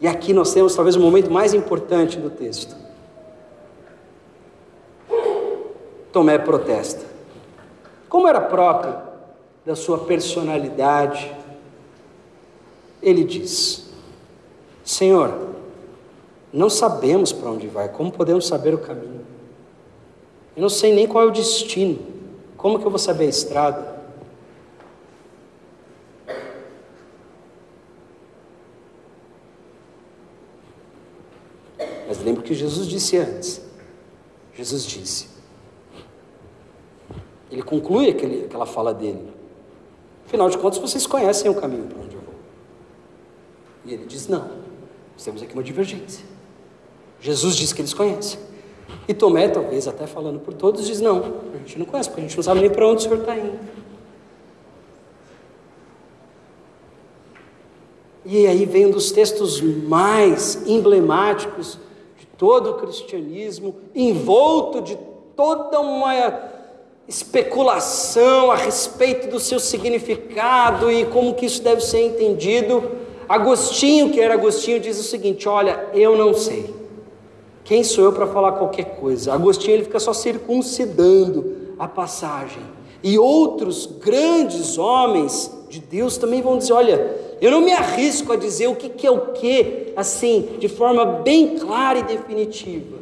[0.00, 2.74] E aqui nós temos talvez o momento mais importante do texto.
[6.10, 7.04] Tomé protesta.
[8.08, 8.96] Como era próprio
[9.64, 11.30] da sua personalidade,
[13.02, 13.90] ele diz:
[14.82, 15.49] Senhor,
[16.52, 19.24] não sabemos para onde vai, como podemos saber o caminho?
[20.56, 21.98] Eu não sei nem qual é o destino.
[22.56, 24.00] Como que eu vou saber a estrada?
[32.08, 33.62] Mas lembra que Jesus disse antes.
[34.52, 35.28] Jesus disse.
[37.50, 39.32] Ele conclui aquele, aquela fala dele.
[40.26, 42.34] Afinal de contas, vocês conhecem o caminho para onde eu vou.
[43.84, 44.60] E ele diz: não.
[45.14, 46.29] Nós temos aqui uma divergência.
[47.20, 48.38] Jesus diz que eles conhecem.
[49.06, 51.18] E Tomé, talvez até falando por todos, diz: Não,
[51.54, 53.36] a gente não conhece, porque a gente não sabe nem para onde o senhor está
[53.36, 53.58] indo.
[58.24, 61.78] E aí vem um dos textos mais emblemáticos
[62.18, 64.96] de todo o cristianismo, envolto de
[65.34, 66.50] toda uma
[67.08, 72.92] especulação a respeito do seu significado e como que isso deve ser entendido.
[73.28, 76.79] Agostinho, que era Agostinho, diz o seguinte: Olha, eu não sei.
[77.70, 79.32] Quem sou eu para falar qualquer coisa?
[79.32, 82.64] Agostinho ele fica só circuncidando a passagem.
[83.00, 88.36] E outros grandes homens de Deus também vão dizer: olha, eu não me arrisco a
[88.36, 92.98] dizer o que, que é o que, assim, de forma bem clara e definitiva.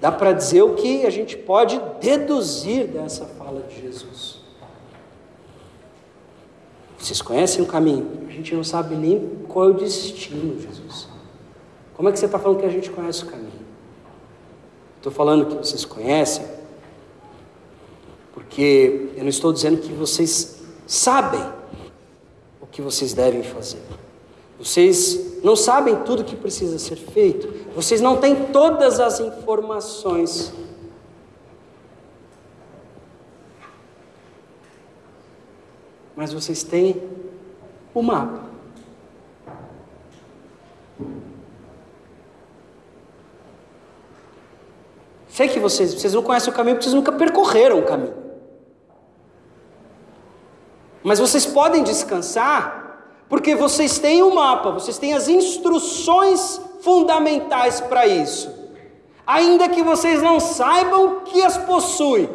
[0.00, 4.36] Dá para dizer o que a gente pode deduzir dessa fala de Jesus.
[6.96, 8.08] Vocês conhecem o caminho?
[8.28, 9.18] A gente não sabe nem
[9.48, 11.15] qual é o destino, Jesus.
[11.96, 13.66] Como é que você está falando que a gente conhece o caminho?
[14.98, 16.44] Estou falando que vocês conhecem,
[18.34, 21.40] porque eu não estou dizendo que vocês sabem
[22.60, 23.80] o que vocês devem fazer.
[24.58, 27.72] Vocês não sabem tudo que precisa ser feito.
[27.74, 30.52] Vocês não têm todas as informações.
[36.14, 37.02] Mas vocês têm
[37.94, 38.45] o mapa.
[45.36, 48.14] Sei que vocês, vocês não conhecem o caminho porque vocês nunca percorreram o caminho.
[51.04, 57.82] Mas vocês podem descansar porque vocês têm o um mapa, vocês têm as instruções fundamentais
[57.82, 58.50] para isso.
[59.26, 62.30] Ainda que vocês não saibam que as possuem.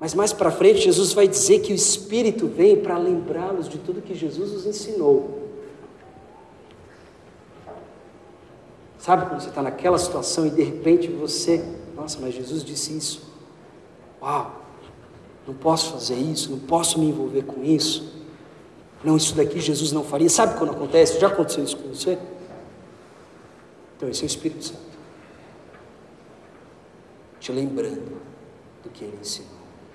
[0.00, 4.00] Mas mais para frente, Jesus vai dizer que o Espírito vem para lembrá-los de tudo
[4.00, 5.50] que Jesus os ensinou.
[8.96, 13.32] Sabe quando você está naquela situação e de repente você Nossa, mas Jesus disse isso.
[14.20, 14.62] Uau,
[15.46, 18.20] não posso fazer isso, não posso me envolver com isso.
[19.04, 20.30] Não, isso daqui Jesus não faria.
[20.30, 21.18] Sabe quando acontece?
[21.18, 22.18] Já aconteceu isso com você?
[23.96, 24.80] Então, esse é o Espírito Santo.
[27.40, 28.20] Te lembrando
[28.84, 29.50] do que ele ensinou.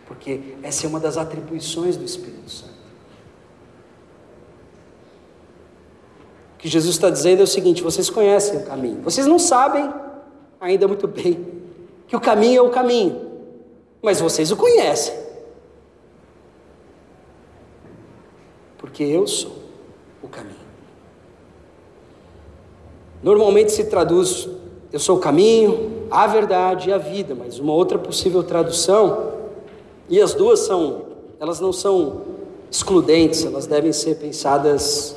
[0.06, 2.78] Porque essa é uma das atribuições do Espírito Santo.
[6.56, 9.94] O que Jesus está dizendo é o seguinte: vocês conhecem o caminho, vocês não sabem
[10.60, 11.57] ainda muito bem
[12.08, 13.22] que o caminho é o caminho,
[14.02, 15.28] mas vocês o conhecem.
[18.98, 19.52] porque eu sou
[20.24, 20.56] o caminho.
[23.22, 24.50] Normalmente se traduz
[24.92, 29.34] eu sou o caminho, a verdade e a vida, mas uma outra possível tradução,
[30.10, 31.06] e as duas são,
[31.40, 32.22] elas não são
[32.72, 35.16] excludentes, elas devem ser pensadas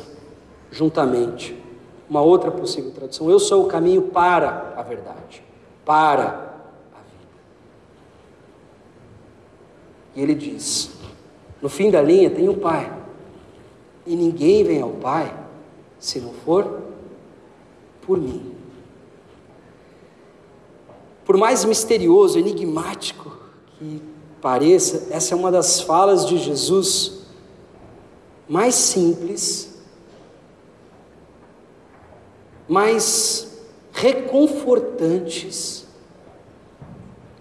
[0.70, 1.56] juntamente.
[2.08, 5.42] Uma outra possível tradução, eu sou o caminho para a verdade,
[5.84, 6.24] para
[6.92, 7.30] a vida.
[10.14, 10.90] E ele diz:
[11.60, 12.98] no fim da linha tem o Pai.
[14.06, 15.36] E ninguém vem ao Pai
[15.98, 16.82] se não for
[18.02, 18.54] por mim.
[21.24, 23.36] Por mais misterioso, enigmático
[23.78, 24.02] que
[24.40, 27.20] pareça, essa é uma das falas de Jesus
[28.48, 29.78] mais simples,
[32.66, 33.60] mais
[33.92, 35.79] reconfortantes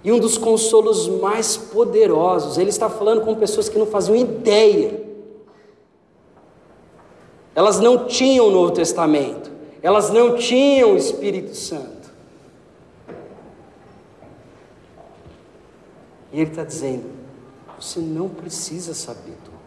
[0.03, 2.57] e um dos consolos mais poderosos.
[2.57, 5.09] Ele está falando com pessoas que não faziam ideia
[7.59, 12.09] elas não tinham o Novo Testamento, elas não tinham o Espírito Santo.
[16.31, 17.03] E ele está dizendo:
[17.77, 19.59] você não precisa saber tudo.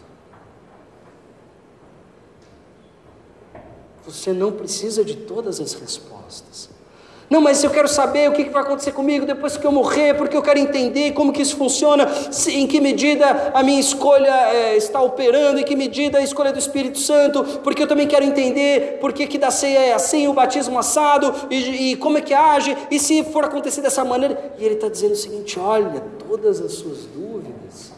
[4.07, 6.70] Você não precisa de todas as respostas.
[7.33, 10.37] Não, mas eu quero saber o que vai acontecer comigo depois que eu morrer, porque
[10.37, 12.07] eu quero entender como que isso funciona,
[12.49, 16.59] em que medida a minha escolha é, está operando, em que medida a escolha do
[16.59, 20.78] Espírito Santo, porque eu também quero entender por que da ceia é assim, o batismo
[20.78, 24.53] assado, e, e como é que age, e se for acontecer dessa maneira.
[24.59, 27.95] E ele está dizendo o seguinte: olha, todas as suas dúvidas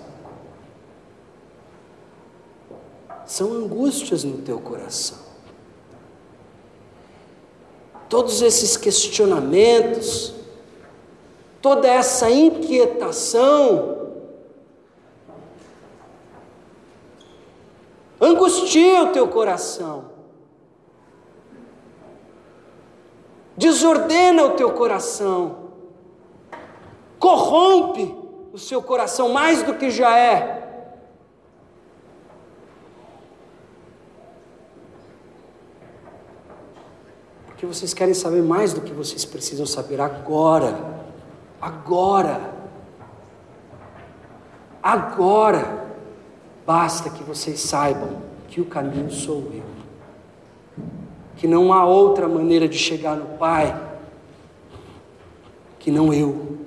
[3.27, 5.34] são angústias no teu coração
[8.09, 10.35] todos esses questionamentos,
[11.61, 14.11] toda essa inquietação,
[18.21, 20.07] angustia o teu coração,
[23.57, 25.71] desordena o teu coração,
[27.19, 28.15] corrompe
[28.53, 30.64] o seu coração mais do que já é.
[37.65, 40.77] Porque vocês querem saber mais do que vocês precisam saber agora.
[41.61, 42.53] Agora.
[44.83, 45.87] Agora.
[46.67, 49.63] Basta que vocês saibam que o caminho sou eu.
[51.37, 53.81] Que não há outra maneira de chegar no Pai
[55.79, 56.59] que não eu.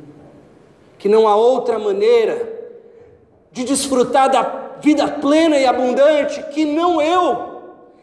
[0.98, 2.58] Que não há outra maneira
[3.52, 4.42] de desfrutar da
[4.82, 7.57] vida plena e abundante que não eu.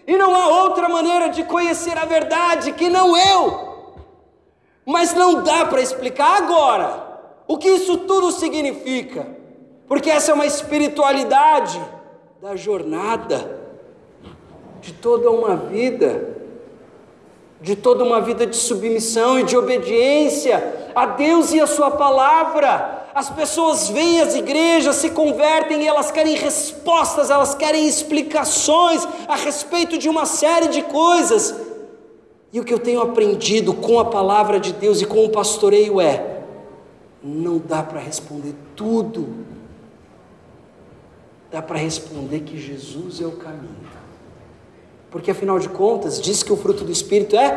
[0.07, 3.75] E não há outra maneira de conhecer a verdade que não eu.
[4.85, 7.03] Mas não dá para explicar agora
[7.47, 9.27] o que isso tudo significa,
[9.87, 11.81] porque essa é uma espiritualidade
[12.41, 13.63] da jornada,
[14.81, 16.37] de toda uma vida,
[17.61, 23.04] de toda uma vida de submissão e de obediência a Deus e a Sua palavra.
[23.15, 29.37] As pessoas vêm às igrejas, se convertem e elas querem respostas, elas querem explicações a
[29.37, 31.55] respeito de uma série de coisas.
[32.53, 36.01] E o que eu tenho aprendido com a palavra de Deus e com o pastoreio
[36.01, 36.43] é:
[37.23, 39.47] não dá para responder tudo,
[41.53, 43.95] dá para responder que Jesus é o caminho.
[45.09, 47.51] Porque afinal de contas, diz que o fruto do Espírito é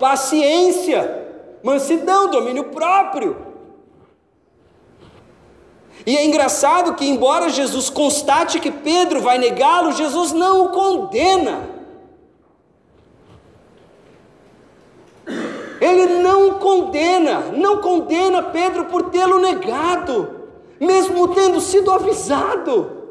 [0.00, 1.28] paciência,
[1.62, 3.53] mansidão, domínio próprio.
[6.06, 11.70] E é engraçado que, embora Jesus constate que Pedro vai negá-lo, Jesus não o condena.
[15.80, 23.04] Ele não condena, não condena Pedro por tê-lo negado, mesmo tendo sido avisado.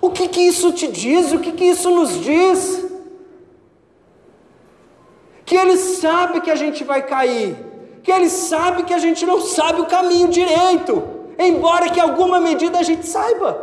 [0.00, 1.32] O que, que isso te diz?
[1.32, 2.84] O que, que isso nos diz?
[5.46, 7.56] Que ele sabe que a gente vai cair,
[8.02, 11.09] que ele sabe que a gente não sabe o caminho direito
[11.48, 13.54] embora que alguma medida a gente saiba,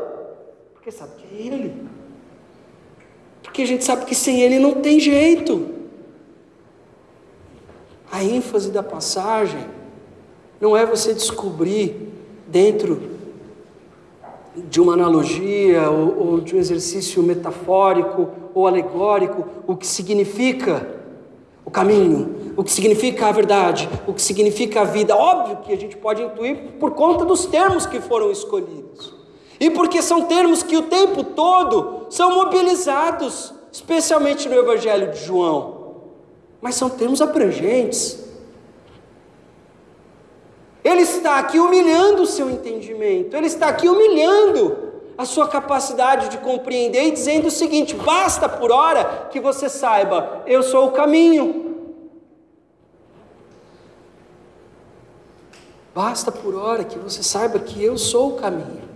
[0.73, 1.75] porque sabe que é Ele,
[3.43, 5.75] porque a gente sabe que sem Ele não tem jeito.
[8.11, 9.65] A ênfase da passagem
[10.59, 12.09] não é você descobrir
[12.47, 13.17] dentro
[14.55, 20.96] de uma analogia ou, ou de um exercício metafórico ou alegórico o que significa
[21.68, 25.13] o caminho, o que significa a verdade, o que significa a vida.
[25.13, 29.13] Óbvio que a gente pode intuir por conta dos termos que foram escolhidos.
[29.59, 35.95] E porque são termos que o tempo todo são mobilizados, especialmente no Evangelho de João.
[36.61, 38.18] Mas são termos abrangentes.
[40.82, 44.86] Ele está aqui humilhando o seu entendimento, ele está aqui humilhando
[45.18, 50.43] a sua capacidade de compreender e dizendo o seguinte: basta por hora que você saiba,
[50.45, 51.65] eu sou o caminho.
[55.95, 58.88] Basta por hora que você saiba que eu sou o caminho.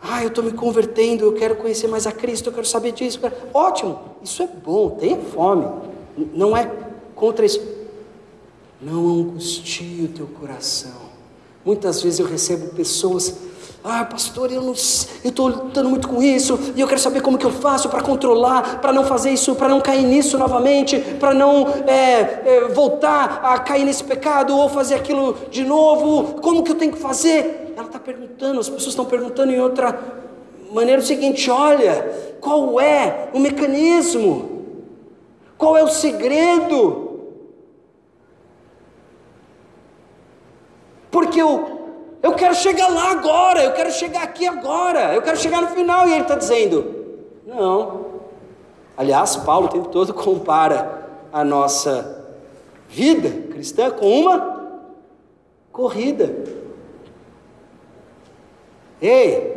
[0.00, 3.20] Ah, eu estou me convertendo, eu quero conhecer mais a Cristo, eu quero saber disso.
[3.52, 5.66] Ótimo, isso é bom, tenha fome.
[6.16, 6.70] Não é
[7.14, 7.60] contra isso.
[8.80, 11.03] Não angustie o teu coração.
[11.64, 13.34] Muitas vezes eu recebo pessoas,
[13.82, 17.50] ah, pastor, eu estou lutando muito com isso e eu quero saber como que eu
[17.50, 22.42] faço para controlar, para não fazer isso, para não cair nisso novamente, para não é,
[22.44, 26.40] é, voltar a cair nesse pecado ou fazer aquilo de novo.
[26.40, 27.72] Como que eu tenho que fazer?
[27.76, 29.98] Ela está perguntando, as pessoas estão perguntando em outra
[30.70, 34.64] maneira o seguinte: olha, qual é o mecanismo?
[35.56, 37.03] Qual é o segredo?
[41.14, 45.62] Porque eu, eu quero chegar lá agora, eu quero chegar aqui agora, eu quero chegar
[45.62, 46.92] no final, e ele está dizendo:
[47.46, 48.06] não.
[48.96, 52.26] Aliás, Paulo o tempo todo compara a nossa
[52.88, 54.72] vida cristã com uma
[55.70, 56.34] corrida.
[59.00, 59.56] Ei,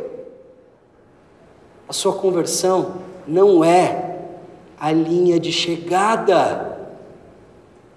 [1.88, 4.28] a sua conversão não é
[4.78, 6.78] a linha de chegada,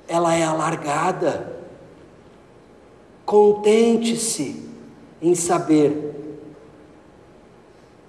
[0.08, 1.51] ela é a largada.
[3.32, 4.62] Contente-se
[5.22, 6.14] em saber,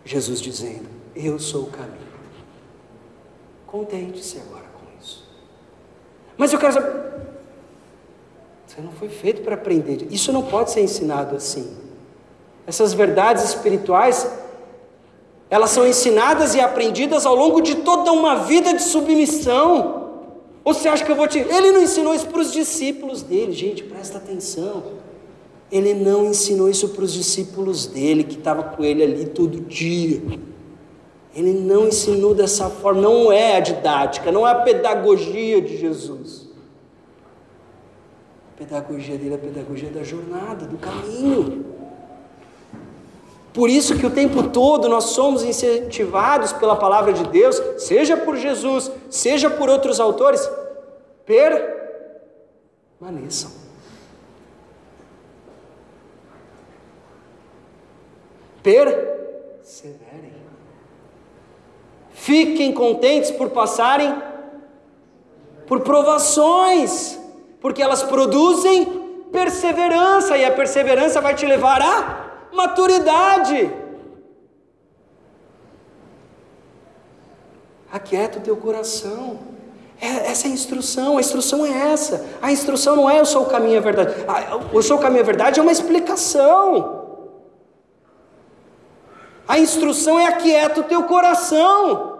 [0.05, 2.09] Jesus dizendo: Eu sou o caminho.
[3.65, 5.25] Contente-se agora com isso.
[6.37, 7.13] Mas eu quero saber.
[8.67, 10.09] Você não foi feito para aprender.
[10.11, 11.73] Isso não pode ser ensinado assim.
[12.67, 14.29] Essas verdades espirituais,
[15.49, 20.03] elas são ensinadas e aprendidas ao longo de toda uma vida de submissão.
[20.65, 21.39] Ou você acha que eu vou te.
[21.39, 25.01] Ele não ensinou isso para os discípulos dele, gente, presta atenção.
[25.73, 30.21] Ele não ensinou isso para os discípulos dele, que estavam com ele ali todo dia.
[31.35, 36.47] Ele não ensinou dessa forma, não é a didática, não é a pedagogia de Jesus.
[38.55, 41.65] A pedagogia dele é a pedagogia da jornada, do caminho.
[43.55, 48.37] Por isso que o tempo todo nós somos incentivados pela palavra de Deus, seja por
[48.37, 50.47] Jesus, seja por outros autores,
[53.01, 53.62] permaneçam.
[58.63, 60.33] Perseverem.
[62.11, 64.15] Fiquem contentes por passarem
[65.67, 67.19] por provações,
[67.61, 68.85] porque elas produzem
[69.33, 73.73] perseverança, e a perseverança vai te levar à maturidade.
[77.91, 79.39] Aquieta o teu coração.
[80.01, 82.27] É, essa é a instrução, a instrução é essa.
[82.43, 84.15] A instrução não é eu sou o caminho a verdade.
[84.73, 87.02] Eu sou o caminho a verdade é uma explicação.
[89.53, 92.17] A instrução é aquieta o teu coração.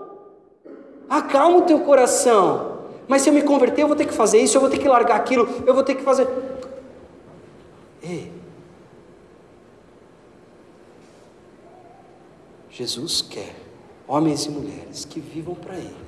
[1.09, 2.81] Acalma o teu coração.
[3.09, 4.87] Mas se eu me converter, eu vou ter que fazer isso, eu vou ter que
[4.87, 6.29] largar aquilo, eu vou ter que fazer.
[8.03, 8.31] Ei.
[12.69, 13.57] Jesus quer
[14.07, 16.05] homens e mulheres que vivam para Ele.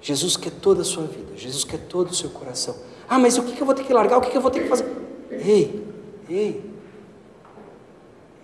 [0.00, 2.76] Jesus quer toda a sua vida, Jesus quer todo o seu coração.
[3.08, 4.18] Ah, mas o que eu vou ter que largar?
[4.18, 4.86] O que eu vou ter que fazer?
[5.32, 5.84] Ei,
[6.30, 6.70] ei,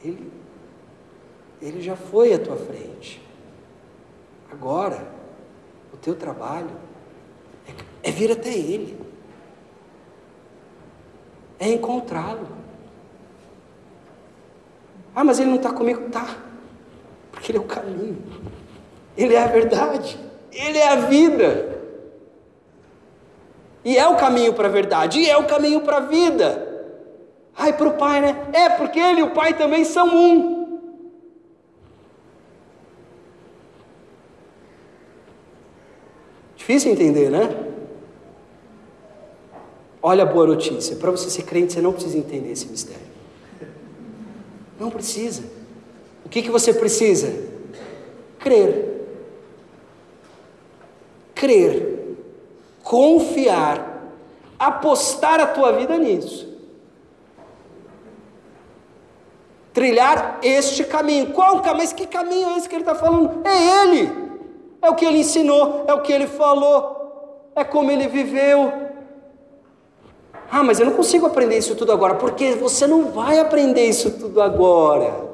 [0.02, 0.41] Ele
[1.62, 3.22] ele já foi à tua frente.
[4.50, 5.06] Agora,
[5.94, 6.70] o teu trabalho
[8.02, 8.98] é, é vir até Ele,
[11.60, 12.48] é encontrá-lo.
[15.14, 16.10] Ah, mas Ele não está comigo?
[16.10, 16.36] Tá,
[17.30, 18.22] porque Ele é o caminho,
[19.16, 20.18] Ele é a verdade,
[20.50, 21.80] Ele é a vida.
[23.84, 26.68] E é o caminho para a verdade, e é o caminho para a vida.
[27.56, 28.48] Ai, para o Pai, né?
[28.52, 30.61] É, porque Ele e o Pai também são um.
[36.62, 37.56] Difícil entender, né?
[40.00, 43.02] Olha a boa notícia: para você ser crente, você não precisa entender esse mistério.
[44.78, 45.42] Não precisa.
[46.24, 47.34] O que, que você precisa?
[48.38, 49.08] Crer.
[51.34, 52.16] Crer.
[52.84, 54.12] Confiar.
[54.56, 56.48] apostar a tua vida nisso.
[59.72, 61.32] Trilhar este caminho.
[61.32, 61.78] Qual caminho?
[61.78, 63.44] Mas que caminho é esse que ele está falando?
[63.44, 64.21] É ele.
[64.82, 68.72] É o que ele ensinou, é o que ele falou, é como ele viveu.
[70.50, 74.10] Ah, mas eu não consigo aprender isso tudo agora, porque você não vai aprender isso
[74.10, 75.30] tudo agora.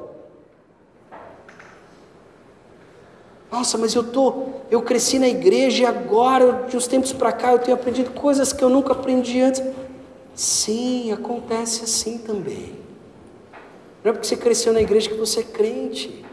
[3.51, 7.51] Nossa, mas eu tô, eu cresci na igreja e agora, de uns tempos para cá,
[7.51, 9.63] eu tenho aprendido coisas que eu nunca aprendi antes.
[10.35, 12.77] Sim, acontece assim também.
[14.03, 16.23] Não é porque você cresceu na igreja que você é crente.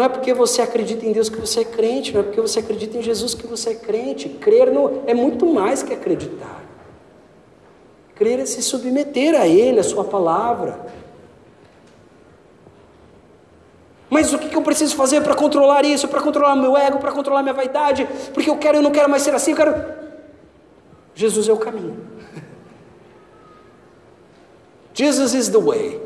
[0.00, 2.60] Não é porque você acredita em Deus que você é crente, não é porque você
[2.60, 4.30] acredita em Jesus que você é crente.
[4.30, 6.64] Crer no, é muito mais que acreditar.
[8.14, 10.86] Crer é se submeter a Ele, a Sua palavra.
[14.08, 17.42] Mas o que eu preciso fazer para controlar isso, para controlar meu ego, para controlar
[17.42, 18.08] minha vaidade?
[18.32, 19.84] Porque eu quero, eu não quero mais ser assim, eu quero.
[21.14, 22.08] Jesus é o caminho.
[24.94, 26.00] Jesus is the way.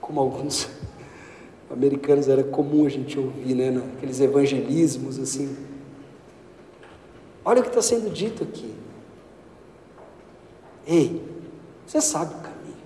[0.00, 0.70] Como alguns
[1.72, 5.56] americanos era comum a gente ouvir, né, naqueles evangelismos assim.
[7.44, 8.72] Olha o que está sendo dito aqui.
[10.86, 11.22] Ei,
[11.86, 12.76] você sabe o caminho.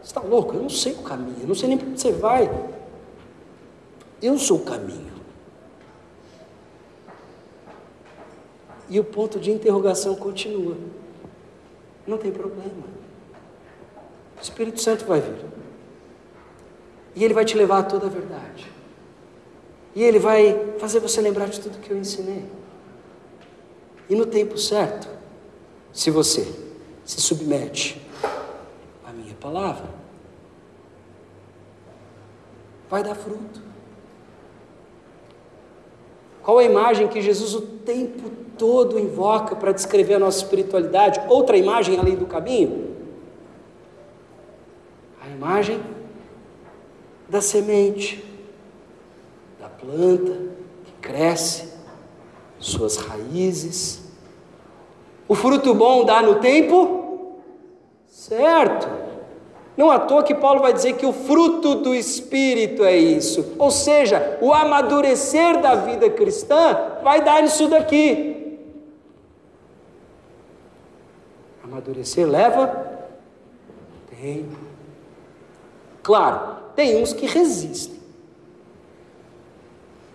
[0.00, 0.54] Você está louco?
[0.54, 2.50] Eu não sei o caminho, eu não sei nem para onde você vai.
[4.22, 5.12] Eu sou o caminho.
[8.88, 10.76] E o ponto de interrogação continua.
[12.06, 12.98] Não tem problema.
[14.38, 15.57] O Espírito Santo vai vir.
[17.18, 18.70] E ele vai te levar a toda a verdade.
[19.92, 22.44] E ele vai fazer você lembrar de tudo que eu ensinei.
[24.08, 25.08] E no tempo certo,
[25.92, 26.46] se você
[27.04, 28.00] se submete
[29.04, 29.88] à minha palavra,
[32.88, 33.60] vai dar fruto.
[36.40, 41.20] Qual a imagem que Jesus o tempo todo invoca para descrever a nossa espiritualidade?
[41.28, 42.96] Outra imagem além do caminho?
[45.20, 45.97] A imagem
[47.28, 48.24] da semente,
[49.60, 50.32] da planta
[50.84, 51.68] que cresce,
[52.58, 54.00] suas raízes.
[55.28, 57.36] O fruto bom dá no tempo
[58.06, 58.88] certo.
[59.76, 63.54] Não à toa que Paulo vai dizer que o fruto do Espírito é isso.
[63.58, 68.58] Ou seja, o amadurecer da vida cristã vai dar isso daqui.
[71.62, 72.98] Amadurecer leva
[74.10, 74.56] tempo.
[76.02, 77.98] Claro, tem uns que resistem.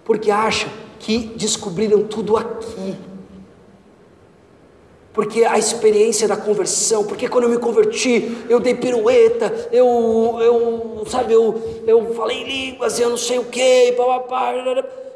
[0.06, 2.96] Porque acham que descobriram tudo aqui
[5.12, 11.06] porque a experiência da conversão, porque quando eu me converti, eu dei pirueta, eu, eu
[11.06, 13.96] sabe, eu, eu falei línguas, eu não sei o que,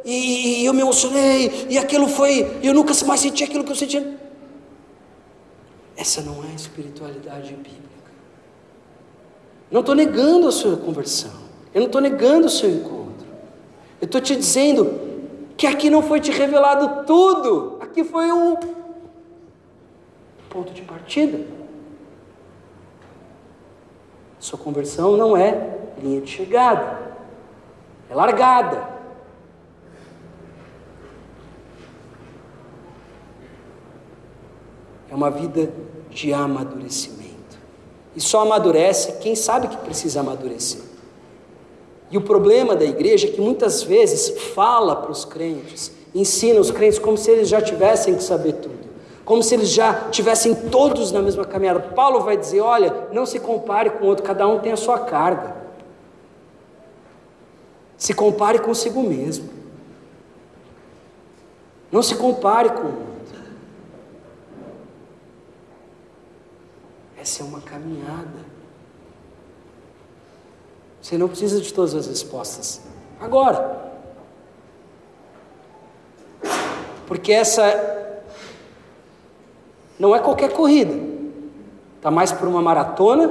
[0.06, 3.76] e, e eu me emocionei, e aquilo foi, eu nunca mais senti aquilo que eu
[3.76, 4.20] sentia.
[5.95, 7.86] Essa não é espiritualidade bíblica.
[9.70, 11.32] Não estou negando a sua conversão,
[11.74, 13.28] eu não estou negando o seu encontro,
[13.99, 15.07] eu estou te dizendo
[15.57, 18.57] que aqui não foi te revelado tudo, aqui foi o
[20.49, 21.45] ponto de partida.
[24.39, 27.15] Sua conversão não é linha de chegada,
[28.09, 28.97] é largada.
[35.09, 35.72] É uma vida
[36.09, 37.26] de amadurecimento.
[38.18, 40.82] E só amadurece quem sabe que precisa amadurecer.
[42.11, 46.72] E o problema da igreja é que muitas vezes fala para os crentes, ensina os
[46.72, 48.88] crentes como se eles já tivessem que saber tudo
[49.28, 51.82] como se eles já tivessem todos na mesma caminhada.
[51.82, 54.99] Paulo vai dizer: olha, não se compare com o outro, cada um tem a sua
[54.99, 55.53] carga.
[57.97, 59.49] Se compare consigo mesmo.
[61.91, 63.16] Não se compare com o outro.
[67.28, 68.39] Essa é uma caminhada.
[71.01, 72.82] Você não precisa de todas as respostas.
[73.19, 73.91] Agora.
[77.05, 78.23] Porque essa
[79.99, 80.93] não é qualquer corrida.
[81.97, 83.28] Está mais para uma maratona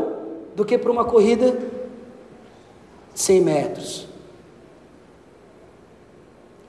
[0.54, 1.52] do que para uma corrida
[3.14, 4.08] de 100 metros.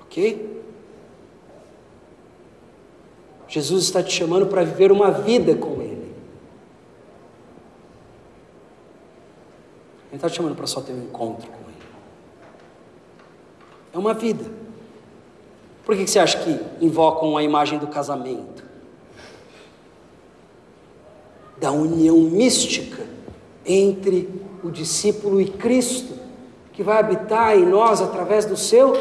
[0.03, 0.63] Ok?
[3.49, 5.86] Jesus está te chamando para viver uma vida com Ele.
[10.17, 11.77] Ele está te chamando para só ter um encontro com Ele.
[13.93, 14.45] É uma vida.
[15.85, 18.67] Por que você acha que invocam a imagem do casamento?
[21.59, 23.03] da união mística
[23.65, 24.29] entre
[24.63, 26.13] o discípulo e Cristo,
[26.71, 28.93] que vai habitar em nós através do seu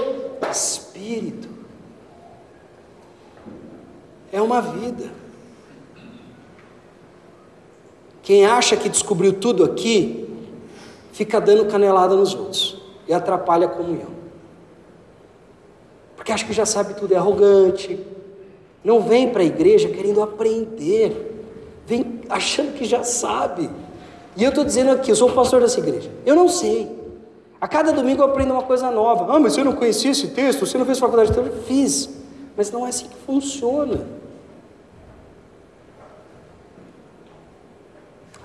[0.50, 1.48] Espírito.
[4.32, 5.10] é uma vida.
[8.22, 10.25] Quem acha que descobriu tudo aqui,
[11.16, 14.10] fica dando canelada nos outros e atrapalha a comunhão.
[16.14, 17.98] Porque acha que já sabe tudo, é arrogante.
[18.84, 21.42] Não vem para a igreja querendo aprender,
[21.86, 23.70] vem achando que já sabe.
[24.36, 26.94] E eu estou dizendo aqui, eu sou o pastor dessa igreja, eu não sei.
[27.58, 29.34] A cada domingo eu aprendo uma coisa nova.
[29.34, 30.66] Ah, mas você não conhecia esse texto?
[30.66, 31.62] Você não fez faculdade de teologia?
[31.62, 32.10] Fiz.
[32.54, 34.06] Mas não é assim que funciona.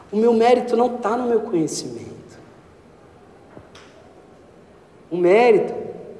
[0.09, 2.20] O meu mérito não está no meu conhecimento.
[5.11, 5.73] O mérito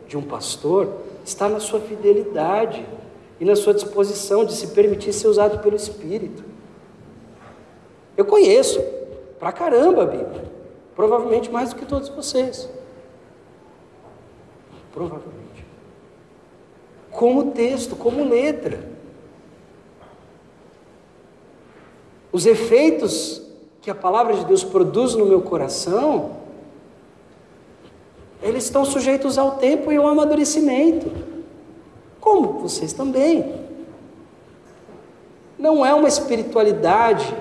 [0.05, 0.89] de um pastor
[1.23, 2.85] está na sua fidelidade
[3.39, 6.43] e na sua disposição de se permitir ser usado pelo Espírito.
[8.17, 8.81] Eu conheço
[9.39, 10.43] pra caramba a Bíblia,
[10.93, 12.69] provavelmente mais do que todos vocês.
[14.91, 15.65] Provavelmente.
[17.09, 18.91] Como texto, como letra.
[22.31, 23.41] Os efeitos
[23.81, 26.40] que a palavra de Deus produz no meu coração,
[28.41, 31.11] eles estão sujeitos ao tempo e ao amadurecimento.
[32.19, 33.61] Como vocês também.
[35.57, 37.35] Não é uma espiritualidade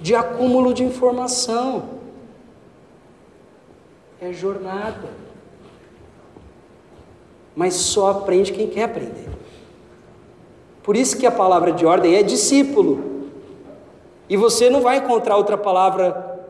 [0.00, 1.84] de acúmulo de informação.
[4.20, 5.24] É jornada
[7.54, 9.28] mas só aprende quem quer aprender.
[10.82, 13.30] Por isso que a palavra de ordem é discípulo.
[14.28, 16.40] E você não vai encontrar outra palavra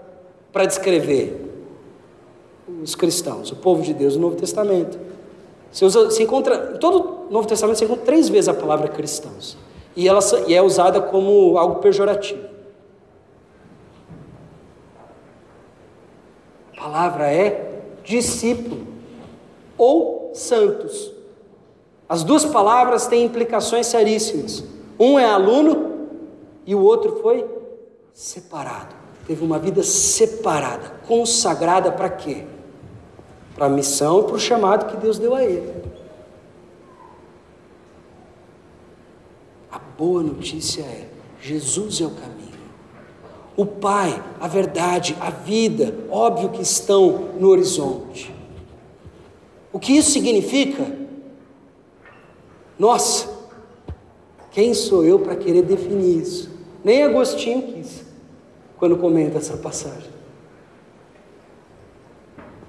[0.52, 1.43] para descrever
[2.82, 4.98] os cristãos, o povo de Deus no Novo Testamento.
[5.70, 8.88] Você, usa, você encontra, em todo o Novo Testamento você encontra três vezes a palavra
[8.88, 9.56] cristãos.
[9.96, 12.48] E ela e é usada como algo pejorativo.
[16.76, 18.86] A palavra é discípulo
[19.76, 21.12] ou santos.
[22.08, 24.64] As duas palavras têm implicações seríssimas.
[24.98, 26.08] Um é aluno
[26.66, 27.44] e o outro foi
[28.12, 28.94] separado.
[29.26, 32.44] Teve uma vida separada, consagrada para quê?
[33.54, 35.72] Para a missão e para o chamado que Deus deu a ele.
[39.70, 41.08] A boa notícia é:
[41.40, 42.44] Jesus é o caminho.
[43.56, 48.34] O Pai, a verdade, a vida, óbvio que estão no horizonte.
[49.72, 50.86] O que isso significa?
[52.78, 53.28] Nossa,
[54.50, 56.50] quem sou eu para querer definir isso?
[56.82, 58.04] Nem Agostinho quis,
[58.76, 60.13] quando comenta essa passagem.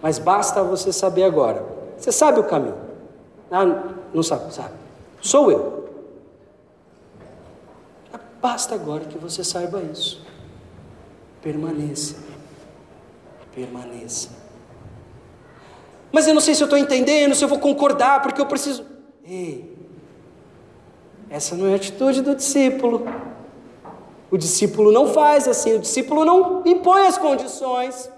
[0.06, 1.66] Mas basta você saber agora.
[1.98, 2.78] Você sabe o caminho.
[3.50, 3.66] Ah,
[4.14, 4.76] não sabe, sabe.
[5.20, 5.90] Sou eu.
[8.40, 10.24] Basta agora que você saiba isso.
[11.42, 12.18] Permaneça.
[13.56, 14.30] Permaneça.
[16.12, 18.86] Mas eu não sei se eu estou entendendo, se eu vou concordar, porque eu preciso.
[19.28, 19.76] Ei,
[21.32, 23.08] essa não é a atitude do discípulo.
[24.30, 28.14] O discípulo não faz assim, o discípulo não impõe as condições.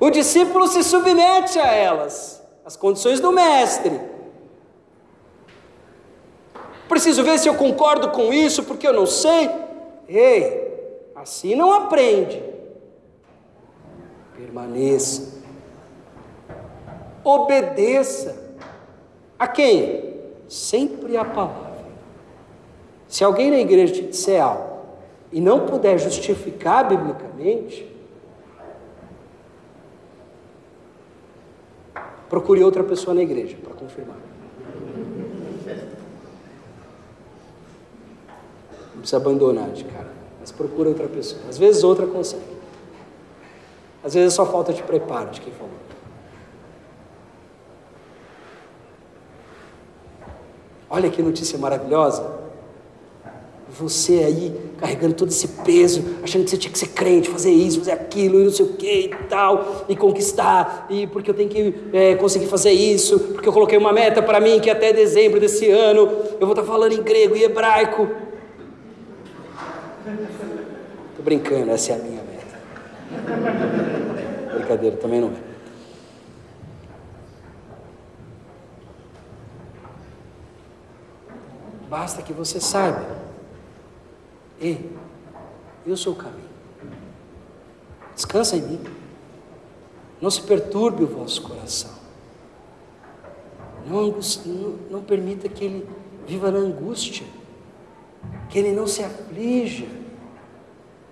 [0.00, 4.00] O discípulo se submete a elas, as condições do mestre.
[6.88, 9.48] Preciso ver se eu concordo com isso, porque eu não sei.
[10.08, 12.42] Ei, assim não aprende.
[14.34, 15.40] Permaneça
[17.24, 18.54] obedeça.
[19.38, 20.20] A quem?
[20.48, 21.70] Sempre a palavra.
[23.06, 24.80] Se alguém na igreja te disser algo
[25.32, 27.89] e não puder justificar biblicamente,
[32.30, 34.16] procure outra pessoa na igreja para confirmar.
[38.94, 41.42] Não precisa abandonar de cara, mas procura outra pessoa.
[41.48, 42.60] Às vezes outra consegue.
[44.04, 45.70] Às vezes é só falta de preparo de quem falou.
[50.88, 52.40] Olha que notícia maravilhosa.
[53.68, 57.80] Você aí carregando todo esse peso, achando que você tinha que ser crente, fazer isso,
[57.80, 61.50] fazer aquilo, e não sei o que e tal, e conquistar, e porque eu tenho
[61.50, 65.38] que é, conseguir fazer isso, porque eu coloquei uma meta para mim que até dezembro
[65.38, 68.08] desse ano eu vou estar falando em grego e hebraico.
[71.16, 72.58] Tô brincando, essa é a minha meta.
[74.54, 75.50] Brincadeira, também não é.
[81.90, 83.19] Basta que você saiba.
[84.60, 84.90] Ei,
[85.86, 86.50] eu sou o caminho.
[88.14, 88.80] Descansa em mim.
[90.20, 91.92] Não se perturbe o vosso coração.
[93.86, 95.88] Não, não, não permita que ele
[96.26, 97.26] viva na angústia.
[98.50, 99.86] Que ele não se aflija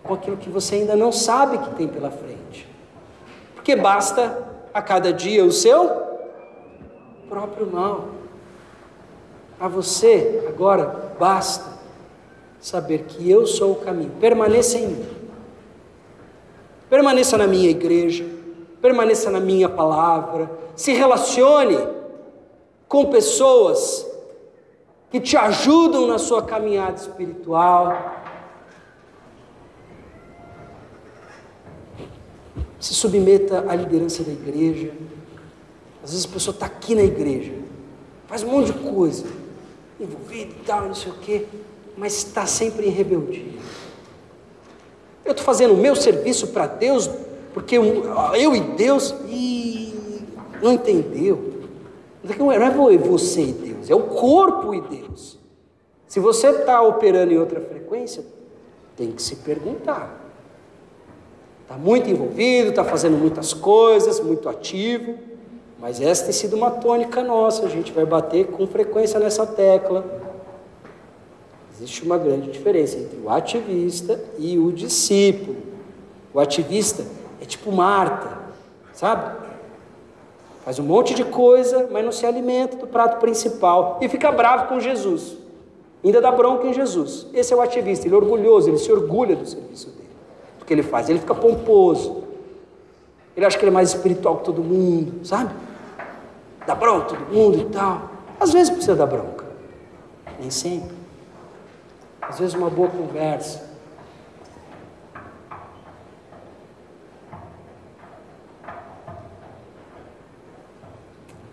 [0.03, 2.69] com aquilo que você ainda não sabe que tem pela frente.
[3.55, 5.89] Porque basta a cada dia o seu
[7.31, 8.09] próprio mal.
[9.59, 11.78] A você, agora, basta
[12.61, 14.11] saber que eu sou o caminho.
[14.21, 15.07] Permaneça em mim.
[16.89, 18.27] Permaneça na minha igreja,
[18.81, 21.77] permaneça na minha palavra, se relacione
[22.89, 24.07] com pessoas
[25.11, 28.17] que te ajudam na sua caminhada espiritual.
[32.81, 34.93] Se submeta à liderança da igreja.
[36.03, 37.53] Às vezes a pessoa está aqui na igreja,
[38.27, 39.27] faz um monte de coisa,
[40.01, 41.47] envolvido e tal, não sei o quê,
[41.99, 43.59] mas está sempre em rebeldia.
[45.25, 47.11] Eu estou fazendo o meu serviço para Deus,
[47.53, 49.93] porque eu e Deus, e
[50.63, 51.59] não entendeu.
[52.39, 55.39] Não é você e Deus, é o corpo e Deus.
[56.07, 58.25] Se você está operando em outra frequência,
[58.97, 60.25] tem que se perguntar.
[61.63, 65.19] Está muito envolvido, está fazendo muitas coisas, muito ativo,
[65.79, 70.28] mas essa tem sido uma tônica nossa, a gente vai bater com frequência nessa tecla.
[71.79, 75.57] Existe uma grande diferença entre o ativista e o discípulo.
[76.35, 77.05] O ativista
[77.41, 78.37] é tipo Marta,
[78.93, 79.37] sabe?
[80.65, 84.67] Faz um monte de coisa, mas não se alimenta do prato principal e fica bravo
[84.67, 85.37] com Jesus.
[86.05, 87.29] Ainda dá bronca em Jesus.
[87.33, 90.11] Esse é o ativista, ele é orgulhoso, ele se orgulha do serviço dele,
[90.59, 91.09] do que ele faz.
[91.09, 92.25] Ele fica pomposo.
[93.37, 95.55] Ele acha que ele é mais espiritual que todo mundo, sabe?
[96.67, 98.11] Dá bronca todo mundo e tal.
[98.41, 99.47] Às vezes precisa dar bronca,
[100.41, 100.98] nem sempre
[102.29, 103.67] às vezes uma boa conversa.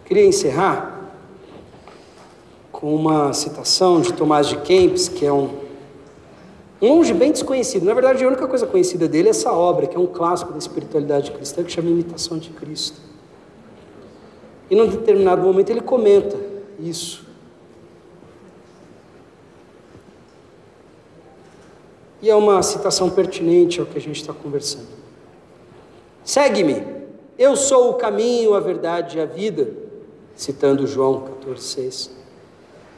[0.05, 1.09] Queria encerrar
[2.71, 5.49] com uma citação de Tomás de Kempis, que é um,
[6.81, 7.85] um bem desconhecido.
[7.85, 10.59] Na verdade, a única coisa conhecida dele é essa obra, que é um clássico da
[10.59, 12.99] espiritualidade cristã, que chama Imitação de Cristo.
[14.69, 16.37] E num determinado momento ele comenta
[16.79, 17.24] isso.
[22.25, 24.87] E é uma citação pertinente ao que a gente está conversando.
[26.23, 26.83] Segue-me,
[27.37, 29.69] eu sou o caminho, a verdade e a vida,
[30.33, 32.09] citando João 14,6.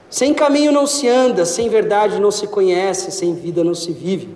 [0.09, 4.33] Sem caminho não se anda, sem verdade não se conhece, sem vida não se vive.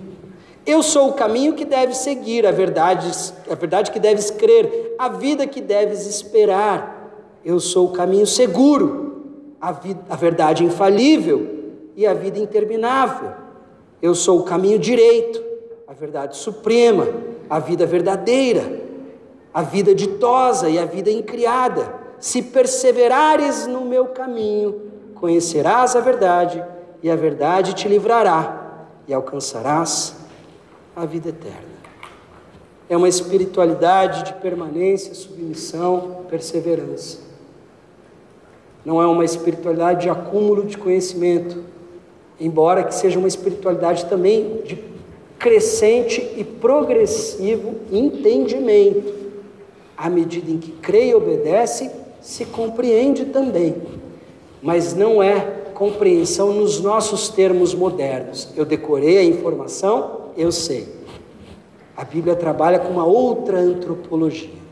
[0.66, 3.10] Eu sou o caminho que deves seguir, a verdade,
[3.50, 7.32] a verdade que deves crer, a vida que deves esperar.
[7.42, 9.24] Eu sou o caminho seguro,
[9.58, 11.48] a, vida, a verdade infalível
[11.96, 13.40] e a vida interminável.
[14.02, 15.40] Eu sou o caminho direito,
[15.86, 17.06] a verdade suprema,
[17.48, 18.82] a vida verdadeira,
[19.54, 21.94] a vida ditosa e a vida incriada.
[22.18, 26.62] Se perseverares no meu caminho, conhecerás a verdade,
[27.00, 30.16] e a verdade te livrará, e alcançarás
[30.96, 31.72] a vida eterna.
[32.88, 37.18] É uma espiritualidade de permanência, submissão, perseverança.
[38.84, 41.71] Não é uma espiritualidade de acúmulo de conhecimento,
[42.42, 44.76] embora que seja uma espiritualidade também de
[45.38, 49.14] crescente e progressivo entendimento.
[49.96, 51.90] À medida em que crê e obedece,
[52.20, 53.76] se compreende também,
[54.60, 55.40] mas não é
[55.74, 58.48] compreensão nos nossos termos modernos.
[58.56, 60.88] Eu decorei a informação, eu sei.
[61.96, 64.62] A Bíblia trabalha com uma outra antropologia.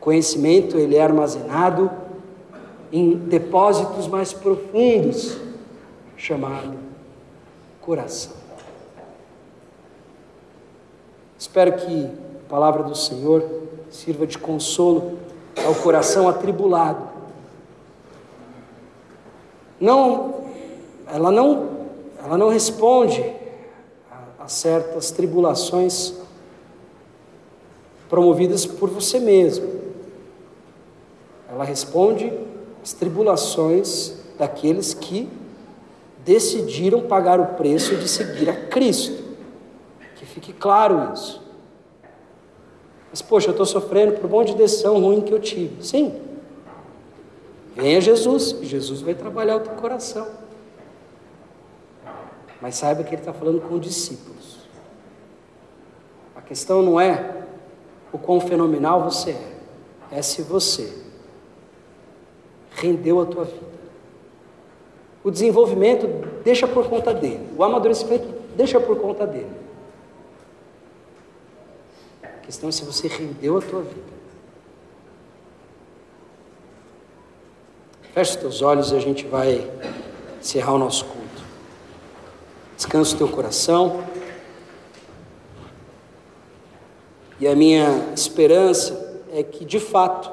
[0.00, 1.88] conhecimento ele é armazenado
[2.92, 5.51] em depósitos mais profundos
[6.22, 6.78] chamado
[7.80, 8.30] coração.
[11.36, 12.04] Espero que
[12.46, 13.44] a palavra do Senhor
[13.90, 15.18] sirva de consolo
[15.66, 17.08] ao coração atribulado.
[19.80, 20.44] Não,
[21.08, 21.70] ela não,
[22.24, 23.20] ela não responde
[24.08, 26.14] a, a certas tribulações
[28.08, 29.68] promovidas por você mesmo.
[31.50, 32.32] Ela responde
[32.80, 35.41] às tribulações daqueles que
[36.24, 39.22] decidiram pagar o preço de seguir a Cristo.
[40.16, 41.42] Que fique claro isso.
[43.10, 45.84] Mas, poxa, eu estou sofrendo por um monte de decisão ruim que eu tive.
[45.84, 46.18] Sim.
[47.74, 50.26] Venha Jesus, Jesus vai trabalhar o teu coração.
[52.60, 54.58] Mas saiba que ele está falando com discípulos.
[56.36, 57.44] A questão não é
[58.12, 59.30] o quão fenomenal você
[60.10, 61.02] é, é se você
[62.70, 63.71] rendeu a tua vida.
[65.24, 66.06] O desenvolvimento
[66.42, 67.48] deixa por conta dele.
[67.56, 68.26] O amadurecimento
[68.56, 69.50] deixa por conta dele.
[72.22, 74.12] A questão é se você rendeu a tua vida.
[78.12, 79.70] Feche os teus olhos e a gente vai
[80.40, 81.42] encerrar o nosso culto.
[82.76, 84.04] Descansa o teu coração.
[87.38, 90.30] E a minha esperança é que, de fato,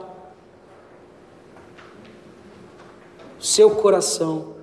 [3.40, 4.59] seu coração